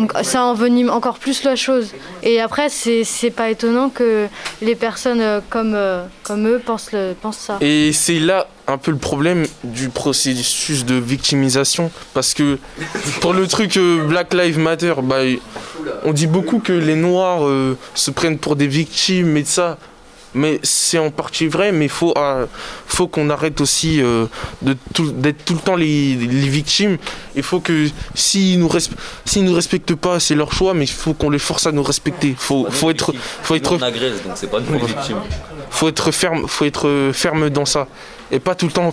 Donc 0.00 0.12
ça 0.22 0.44
envenime 0.44 0.88
encore 0.88 1.18
plus 1.18 1.44
la 1.44 1.56
chose. 1.56 1.92
Et 2.22 2.40
après, 2.40 2.68
c'est 2.70 3.30
pas 3.30 3.50
étonnant 3.50 3.90
que 3.90 4.28
les 4.62 4.74
personnes 4.74 5.20
euh, 5.20 5.40
comme, 5.50 5.74
euh, 5.74 6.04
comme 6.22 6.48
eux 6.48 6.58
pensent, 6.64 6.92
le, 6.92 7.12
pensent 7.20 7.36
ça. 7.36 7.58
Et 7.60 7.92
c'est 7.92 8.18
là 8.18 8.46
un 8.66 8.78
peu 8.78 8.92
le 8.92 8.96
problème 8.96 9.46
du 9.62 9.90
processus 9.90 10.86
de 10.86 10.94
victimisation. 10.94 11.90
Parce 12.14 12.32
que 12.32 12.58
pour 13.20 13.34
le 13.34 13.46
truc 13.46 13.76
euh, 13.76 14.06
Black 14.06 14.32
Lives 14.32 14.58
Matter, 14.58 14.94
bah, 15.02 15.18
on 16.04 16.12
dit 16.12 16.26
beaucoup 16.26 16.60
que 16.60 16.72
les 16.72 16.96
Noirs 16.96 17.46
euh, 17.46 17.76
se 17.94 18.10
prennent 18.10 18.38
pour 18.38 18.56
des 18.56 18.68
victimes 18.68 19.36
et 19.36 19.42
de 19.42 19.48
ça. 19.48 19.76
Mais 20.34 20.60
c'est 20.62 20.98
en 20.98 21.10
partie 21.10 21.48
vrai, 21.48 21.72
mais 21.72 21.86
il 21.86 21.90
faut, 21.90 22.14
euh, 22.16 22.46
faut 22.86 23.08
qu'on 23.08 23.30
arrête 23.30 23.60
aussi 23.60 24.00
euh, 24.00 24.26
de 24.62 24.76
tout- 24.94 25.10
d'être 25.10 25.44
tout 25.44 25.54
le 25.54 25.60
temps 25.60 25.74
les, 25.74 26.14
les 26.14 26.48
victimes. 26.48 26.98
Il 27.34 27.42
faut 27.42 27.58
que 27.58 27.88
s'ils 28.14 28.60
nous, 28.60 28.68
resp- 28.68 28.92
s'ils 29.24 29.44
nous 29.44 29.54
respectent 29.54 29.96
pas, 29.96 30.20
c'est 30.20 30.36
leur 30.36 30.52
choix, 30.52 30.72
mais 30.72 30.84
il 30.84 30.90
faut 30.92 31.14
qu'on 31.14 31.30
les 31.30 31.40
force 31.40 31.66
à 31.66 31.72
nous 31.72 31.82
respecter. 31.82 32.34
Faut, 32.38 32.66
faut 32.70 32.90
être, 32.90 33.12
faut 33.42 33.56
être, 33.56 33.74
on 33.76 33.82
agresse, 33.82 34.22
donc 34.24 34.34
c'est 34.36 34.50
pas 34.50 34.60
nous 34.60 34.72
les 34.78 34.86
victimes. 34.86 35.18
faut 35.68 35.88
être 35.88 36.12
ferme, 36.12 36.46
faut 36.46 36.64
être 36.64 37.10
ferme 37.12 37.50
dans 37.50 37.64
ça 37.66 37.88
et 38.30 38.38
pas 38.38 38.54
tout 38.54 38.66
le 38.66 38.72
temps 38.72 38.92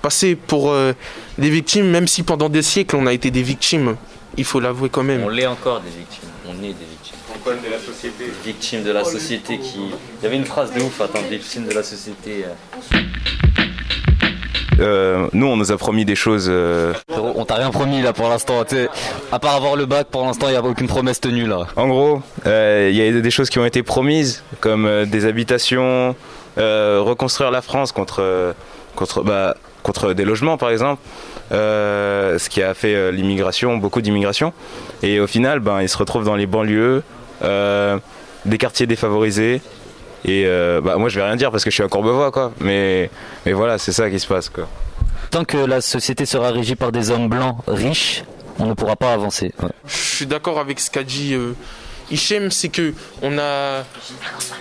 passer 0.00 0.34
pour 0.36 0.70
euh, 0.72 0.94
des 1.38 1.50
victimes, 1.50 1.86
même 1.90 2.08
si 2.08 2.22
pendant 2.22 2.48
des 2.48 2.62
siècles 2.62 2.96
on 2.96 3.06
a 3.06 3.12
été 3.12 3.30
des 3.30 3.42
victimes. 3.42 3.96
Il 4.38 4.44
faut 4.44 4.60
l'avouer 4.60 4.88
quand 4.88 5.02
même. 5.02 5.22
On 5.24 5.28
l'est 5.28 5.46
encore 5.46 5.80
des 5.80 5.90
victimes. 5.90 6.28
On 6.48 6.54
est 6.64 6.68
des 6.68 6.86
victimes. 6.90 7.16
De 7.50 7.70
la 7.70 7.78
société. 7.78 8.24
Victimes 8.44 8.84
de 8.84 8.92
la 8.92 9.04
société 9.04 9.58
qui. 9.58 9.78
Il 10.20 10.24
y 10.24 10.26
avait 10.26 10.36
une 10.36 10.44
phrase 10.44 10.72
de 10.72 10.80
ouf, 10.80 11.00
attends, 11.00 11.22
victimes 11.28 11.66
de 11.66 11.74
la 11.74 11.82
société. 11.82 12.44
euh. 12.46 12.98
Euh, 14.80 15.26
nous, 15.32 15.46
on 15.46 15.56
nous 15.56 15.70
a 15.72 15.76
promis 15.76 16.04
des 16.04 16.14
choses. 16.14 16.46
euh, 16.48 16.92
on 17.10 17.44
t'a 17.44 17.56
rien 17.56 17.70
promis 17.70 18.00
là 18.00 18.12
pour 18.12 18.28
l'instant. 18.28 18.64
À 19.32 19.38
part 19.38 19.56
avoir 19.56 19.76
le 19.76 19.86
bac, 19.86 20.06
pour 20.10 20.24
l'instant, 20.24 20.46
il 20.48 20.52
n'y 20.52 20.56
a 20.56 20.62
aucune 20.62 20.86
promesse 20.86 21.20
tenue 21.20 21.46
là. 21.46 21.66
En 21.76 21.88
gros, 21.88 22.22
euh, 22.46 22.88
il 22.90 22.96
y 22.96 23.02
a 23.06 23.20
des 23.20 23.30
choses 23.30 23.50
qui 23.50 23.58
ont 23.58 23.66
été 23.66 23.82
promises, 23.82 24.42
comme 24.60 24.86
euh, 24.86 25.04
des 25.04 25.24
habitations, 25.24 26.14
euh, 26.58 27.00
reconstruire 27.02 27.50
la 27.50 27.60
France 27.60 27.92
contre, 27.92 28.22
euh, 28.22 28.52
contre, 28.96 29.22
bah, 29.22 29.56
contre 29.82 30.12
des 30.14 30.24
logements 30.24 30.56
par 30.56 30.70
exemple, 30.70 31.02
euh, 31.52 32.38
ce 32.38 32.48
qui 32.48 32.62
a 32.62 32.72
fait 32.74 32.94
euh, 32.94 33.10
l'immigration, 33.10 33.76
beaucoup 33.76 34.00
d'immigration. 34.00 34.52
Et 35.02 35.20
au 35.20 35.26
final, 35.26 35.60
ben, 35.60 35.82
ils 35.82 35.88
se 35.88 35.98
retrouvent 35.98 36.24
dans 36.24 36.36
les 36.36 36.46
banlieues, 36.46 37.02
des 37.42 38.58
quartiers 38.58 38.86
défavorisés. 38.86 39.60
Et 40.24 40.44
euh, 40.46 40.80
bah, 40.80 40.96
moi, 40.96 41.08
je 41.08 41.18
vais 41.18 41.24
rien 41.24 41.36
dire 41.36 41.50
parce 41.50 41.64
que 41.64 41.70
je 41.70 41.74
suis 41.74 41.82
à 41.82 41.88
Courbevoie, 41.88 42.30
quoi. 42.30 42.52
Mais, 42.60 43.10
mais 43.44 43.52
voilà, 43.52 43.78
c'est 43.78 43.92
ça 43.92 44.08
qui 44.08 44.20
se 44.20 44.26
passe, 44.26 44.48
quoi. 44.48 44.68
Tant 45.30 45.44
que 45.44 45.56
la 45.56 45.80
société 45.80 46.26
sera 46.26 46.50
régie 46.50 46.76
par 46.76 46.92
des 46.92 47.10
hommes 47.10 47.28
blancs 47.28 47.56
riches, 47.66 48.22
on 48.58 48.66
ne 48.66 48.74
pourra 48.74 48.96
pas 48.96 49.12
avancer. 49.12 49.52
Ouais. 49.62 49.70
Je 49.86 49.96
suis 49.96 50.26
d'accord 50.26 50.60
avec 50.60 50.78
ce 50.78 50.90
qu'a 50.90 51.02
dit 51.02 51.34
euh, 51.34 51.54
Hichem, 52.10 52.50
c'est 52.50 52.68
que 52.68 52.92
on 53.22 53.38
a, 53.38 53.84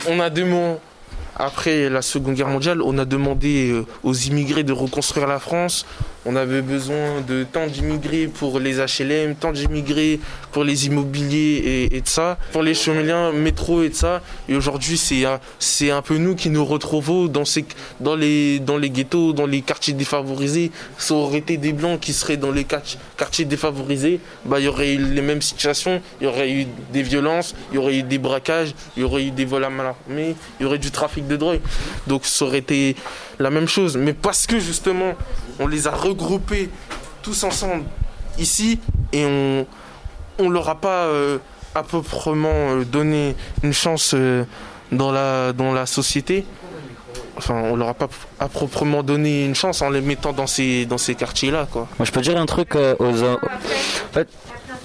on 0.08 0.20
a 0.20 0.30
demandé, 0.30 0.78
après 1.36 1.90
la 1.90 2.02
Seconde 2.02 2.36
Guerre 2.36 2.48
mondiale, 2.48 2.82
on 2.82 2.98
a 2.98 3.06
demandé 3.06 3.72
euh, 3.72 3.86
aux 4.04 4.14
immigrés 4.14 4.64
de 4.64 4.74
reconstruire 4.74 5.28
la 5.28 5.40
France. 5.40 5.86
On 6.26 6.36
avait 6.36 6.62
besoin 6.62 7.22
de 7.28 7.44
tant 7.44 7.66
d'immigrés 7.66 8.28
pour 8.28 8.60
les 8.60 8.78
HLM, 8.78 9.36
tant 9.36 9.52
d'immigrés 9.52 10.20
pour 10.52 10.64
les 10.64 10.86
immobiliers 10.86 11.90
et, 11.92 12.02
de 12.02 12.08
ça, 12.08 12.38
pour 12.52 12.62
les 12.62 12.76
chemins, 12.76 13.32
métro 13.32 13.82
et 13.82 13.90
de 13.90 13.96
ça. 13.96 14.22
Et 14.48 14.56
aujourd'hui, 14.56 14.98
c'est 14.98 15.90
un, 15.92 16.02
peu 16.04 16.18
nous 16.18 16.36
qui 16.36 16.52
nous 16.52 16.64
retrouvons 16.64 17.26
dans, 17.26 18.16
les, 18.16 18.62
ghettos, 18.94 19.34
dans 19.34 19.48
les 19.48 19.62
quartiers 19.62 19.94
défavorisés. 19.94 20.72
Ça 21.00 21.16
aurait 21.16 21.40
été 21.40 21.58
des 21.58 21.74
blancs 21.74 22.00
qui 22.00 22.14
seraient 22.14 22.38
dans 22.38 22.52
les 22.52 22.66
quart- 22.66 22.82
quartiers 23.18 23.46
défavorisés, 23.46 24.20
bah, 24.46 24.60
il 24.60 24.66
y 24.66 24.68
aurait 24.68 24.94
eu 24.94 24.98
les 24.98 25.22
mêmes 25.22 25.42
situations, 25.42 26.02
il 26.20 26.26
y 26.26 26.28
aurait 26.28 26.52
eu 26.52 26.68
des 26.94 27.02
violences, 27.02 27.56
il 27.72 27.76
y 27.76 27.78
aurait 27.80 27.96
eu 27.98 28.04
des 28.04 28.18
braquages, 28.20 28.74
il 28.96 29.02
y 29.02 29.04
aurait 29.04 29.26
eu 29.26 29.32
des 29.32 29.46
vols 29.46 29.64
à 29.64 29.70
main 29.70 29.96
armée, 30.08 30.36
il 30.60 30.64
y 30.64 30.66
aurait 30.66 30.78
du 30.78 30.92
trafic 30.92 31.28
de 31.28 31.36
drogue. 31.36 31.62
Donc 32.08 32.26
ça 32.26 32.46
aurait 32.46 32.60
été 32.60 32.96
la 33.42 33.50
même 33.50 33.68
chose. 33.68 33.98
Mais 33.98 34.14
parce 34.14 34.48
que 34.48 34.60
justement, 34.60 35.14
on 35.60 35.68
les 35.68 35.88
a 35.88 35.92
regroupés 35.92 36.70
tous 37.22 37.44
ensemble 37.44 37.84
ici 38.40 38.80
et 39.14 39.26
on 39.26 39.66
on 40.40 40.50
leur 40.50 40.70
a 40.70 40.76
pas 40.76 41.06
euh, 41.06 41.38
à 41.76 41.84
proprement 41.84 42.50
euh, 42.50 42.84
donné 42.84 43.36
une 43.64 43.74
chance 43.74 44.14
euh, 44.14 44.44
dans 44.92 45.12
la 45.12 45.54
dans 45.54 45.74
la 45.74 45.86
société. 45.86 46.46
Enfin, 47.38 47.56
on 47.56 47.76
leur 47.76 47.90
a 47.90 47.94
pas 47.94 48.10
à 48.40 48.48
proprement 48.48 49.04
donné 49.04 49.46
une 49.46 49.56
chance 49.56 49.82
en 49.82 49.90
les 49.90 50.02
mettant 50.02 50.34
dans 50.34 50.48
ces 50.48 50.86
dans 50.86 50.98
ces 50.98 51.16
quartiers 51.16 51.52
là 51.52 51.68
quoi. 51.72 51.88
Moi, 51.98 52.06
je 52.06 52.12
peux 52.12 52.22
dire 52.22 52.38
un 52.38 52.46
truc 52.46 52.76
euh, 52.76 52.96
aux. 53.00 53.24
En 53.24 54.14
fait, 54.14 54.28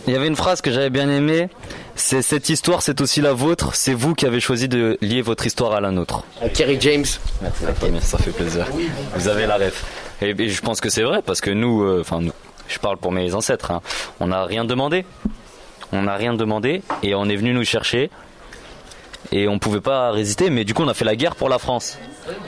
il 0.06 0.12
y 0.12 0.16
avait 0.16 0.28
une 0.28 0.36
phrase 0.36 0.60
que 0.60 0.70
j'avais 0.70 0.90
bien 0.90 1.08
aimée. 1.10 1.48
C'est 1.96 2.20
cette 2.20 2.50
histoire, 2.50 2.82
c'est 2.82 3.00
aussi 3.00 3.22
la 3.22 3.32
vôtre. 3.32 3.74
C'est 3.74 3.94
vous 3.94 4.14
qui 4.14 4.26
avez 4.26 4.38
choisi 4.38 4.68
de 4.68 4.98
lier 5.00 5.22
votre 5.22 5.46
histoire 5.46 5.72
à 5.72 5.80
la 5.80 5.90
nôtre. 5.90 6.24
Kerry 6.54 6.76
James. 6.78 7.06
Merci 7.40 7.64
la 7.64 8.00
ça 8.00 8.18
fait 8.18 8.32
plaisir. 8.32 8.66
Vous 9.14 9.28
avez 9.28 9.46
la 9.46 9.56
ref. 9.56 9.84
Et, 10.20 10.34
et 10.38 10.48
je 10.50 10.60
pense 10.60 10.82
que 10.82 10.90
c'est 10.90 11.02
vrai 11.02 11.22
parce 11.24 11.40
que 11.40 11.50
nous, 11.50 11.82
euh, 11.82 12.02
enfin 12.02 12.20
nous, 12.20 12.32
je 12.68 12.78
parle 12.78 12.98
pour 12.98 13.12
mes 13.12 13.32
ancêtres, 13.32 13.70
hein, 13.70 13.80
on 14.20 14.26
n'a 14.26 14.44
rien 14.44 14.66
demandé. 14.66 15.06
On 15.90 16.02
n'a 16.02 16.16
rien 16.16 16.34
demandé 16.34 16.82
et 17.02 17.14
on 17.14 17.26
est 17.30 17.36
venu 17.36 17.54
nous 17.54 17.64
chercher 17.64 18.10
et 19.32 19.48
on 19.48 19.58
pouvait 19.58 19.80
pas 19.80 20.10
résister. 20.10 20.50
Mais 20.50 20.64
du 20.64 20.74
coup, 20.74 20.82
on 20.82 20.88
a 20.88 20.94
fait 20.94 21.04
la 21.04 21.16
guerre 21.16 21.34
pour 21.34 21.48
la 21.48 21.58
France. 21.58 21.98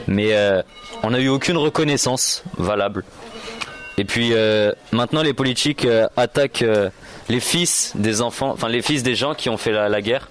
Mais 0.07 0.33
euh, 0.33 0.61
on 1.01 1.09
n'a 1.09 1.19
eu 1.19 1.29
aucune 1.29 1.57
reconnaissance 1.57 2.43
valable. 2.57 3.03
Et 3.97 4.05
puis 4.05 4.29
euh, 4.33 4.71
maintenant, 4.91 5.23
les 5.23 5.33
politiques 5.33 5.87
attaquent 6.15 6.63
les 7.29 7.39
fils 7.39 7.93
des 7.95 8.21
enfants, 8.21 8.51
enfin 8.51 8.69
les 8.69 8.81
fils 8.81 9.03
des 9.03 9.15
gens 9.15 9.33
qui 9.33 9.49
ont 9.49 9.57
fait 9.57 9.71
la, 9.71 10.01
guerre. 10.01 10.27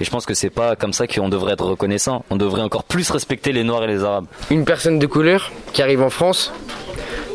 Et 0.00 0.04
je 0.04 0.10
pense 0.10 0.26
que 0.26 0.34
c'est 0.34 0.50
pas 0.50 0.74
comme 0.74 0.92
ça 0.92 1.06
qu'on 1.06 1.28
devrait 1.28 1.52
être 1.52 1.64
reconnaissant. 1.64 2.24
On 2.30 2.36
devrait 2.36 2.62
encore 2.62 2.84
plus 2.84 3.10
respecter 3.10 3.52
les 3.52 3.62
Noirs 3.62 3.84
et 3.84 3.86
les 3.86 4.02
Arabes. 4.02 4.26
Une 4.50 4.64
personne 4.64 4.98
de 4.98 5.06
couleur 5.06 5.52
qui 5.72 5.82
arrive 5.82 6.02
en 6.02 6.10
France, 6.10 6.52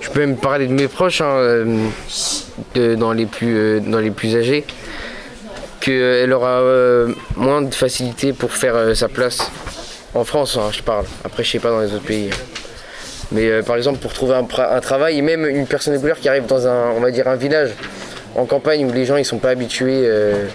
je 0.02 0.10
peux 0.10 0.20
même 0.20 0.38
parler 0.38 0.68
de 0.68 0.74
mes 0.74 0.88
proches, 0.88 1.22
hein, 1.22 1.36
euh, 1.38 1.88
dans, 2.76 3.14
les 3.14 3.26
plus, 3.26 3.56
euh, 3.56 3.80
dans 3.80 4.00
les 4.00 4.36
âgés, 4.36 4.66
qu'elle 5.80 6.34
aura 6.34 6.60
euh, 6.60 7.14
moins 7.36 7.62
de 7.62 7.74
facilité 7.74 8.34
pour 8.34 8.52
faire 8.52 8.96
sa 8.96 9.08
place. 9.08 9.52
En 10.14 10.24
France, 10.24 10.58
hein, 10.58 10.70
je 10.72 10.82
parle. 10.82 11.06
Après, 11.24 11.44
je 11.44 11.52
sais 11.52 11.60
pas 11.60 11.70
dans 11.70 11.82
les 11.82 11.94
autres 11.94 12.06
pays. 12.06 12.32
Mais 13.32 13.50
euh, 13.50 13.62
par 13.62 13.76
exemple, 13.76 14.00
pour 14.00 14.14
trouver 14.14 14.36
un, 14.36 14.80
travail, 14.80 15.22
même 15.22 15.46
une 15.46 15.68
personne 15.68 15.94
de 15.94 16.00
couleur 16.00 16.18
qui 16.18 16.30
arrive 16.30 16.46
dans 16.46 16.66
un, 16.68 16.92
on 16.92 17.00
va 17.00 17.12
dire, 17.12 17.28
un 17.28 17.36
village 17.36 17.72
en 18.38 18.46
campagne 18.46 18.86
où 18.86 18.94
les 18.94 19.06
gens 19.06 19.18
ils 19.18 19.26
sont 19.26 19.40
pas 19.40 19.50
habitués, 19.50 20.04
euh, 20.06 20.48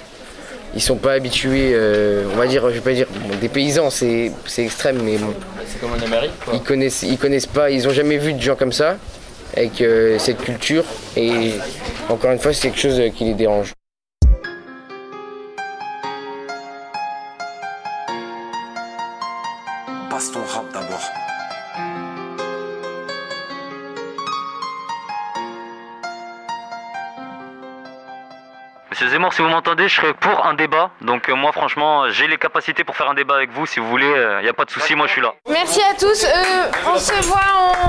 ils 0.74 0.80
sont 0.80 0.96
pas 0.96 1.12
habitués, 1.12 1.72
euh, 1.74 2.24
on 2.32 2.36
va 2.36 2.46
dire, 2.46 2.68
je 2.70 2.74
vais 2.74 2.80
pas 2.80 2.94
dire, 2.94 3.06
bon, 3.10 3.36
des 3.40 3.48
paysans, 3.48 3.90
c'est 3.90 4.32
c'est 4.46 4.64
extrême, 4.64 5.00
mais 5.02 5.18
bon. 5.18 5.34
C'est 5.66 5.80
comme 5.80 5.92
en 5.92 6.02
Amérique 6.02 6.32
quoi. 6.44 6.54
Ils 6.54 6.62
connaissent, 6.62 7.02
ils 7.02 7.18
connaissent 7.18 7.46
pas, 7.46 7.70
ils 7.70 7.86
ont 7.86 7.92
jamais 7.92 8.16
vu 8.16 8.32
de 8.32 8.40
gens 8.40 8.56
comme 8.56 8.72
ça, 8.72 8.96
avec 9.56 9.80
euh, 9.80 10.18
cette 10.18 10.38
culture, 10.38 10.84
et 11.16 11.52
encore 12.08 12.30
une 12.30 12.38
fois, 12.38 12.52
c'est 12.54 12.68
quelque 12.68 12.80
chose 12.80 12.98
euh, 12.98 13.10
qui 13.10 13.24
les 13.24 13.34
dérange. 13.34 13.72
Monsieur 29.02 29.16
Zemmour, 29.16 29.32
si 29.32 29.42
vous 29.42 29.48
m'entendez, 29.48 29.88
je 29.88 29.96
serais 29.96 30.14
pour 30.14 30.46
un 30.46 30.54
débat. 30.54 30.90
Donc 31.00 31.28
euh, 31.28 31.34
moi, 31.34 31.50
franchement, 31.50 32.08
j'ai 32.10 32.28
les 32.28 32.36
capacités 32.36 32.84
pour 32.84 32.94
faire 32.96 33.10
un 33.10 33.14
débat 33.14 33.34
avec 33.34 33.50
vous. 33.50 33.66
Si 33.66 33.80
vous 33.80 33.88
voulez, 33.88 34.06
il 34.06 34.42
n'y 34.44 34.48
a 34.48 34.52
pas 34.52 34.64
de 34.64 34.70
souci, 34.70 34.94
moi 34.94 35.08
je 35.08 35.12
suis 35.14 35.20
là. 35.20 35.34
Merci 35.48 35.80
à 35.80 35.92
tous. 35.98 36.22
Euh, 36.24 36.70
on 36.86 36.96
se 36.96 37.12
voit 37.24 37.40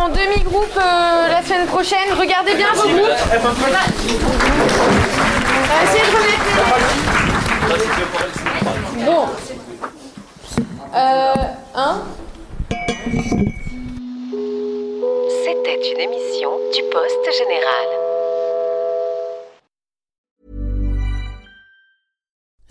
en 0.01 0.09
demi-groupe 0.09 0.75
euh, 0.75 1.27
la 1.27 1.43
semaine 1.43 1.67
prochaine. 1.67 2.11
Regardez 2.19 2.55
bien 2.55 2.73
vos 2.73 2.87
groupes. 2.89 2.97
De 2.97 3.05
remettre 6.17 6.43
les- 8.97 9.05
Bon. 9.05 9.27
Euh, 10.95 11.33
un. 11.75 12.01
C'était 15.45 15.91
une 15.93 15.99
émission 15.99 16.49
du 16.73 16.81
Poste 16.91 17.37
Général. 17.37 18.02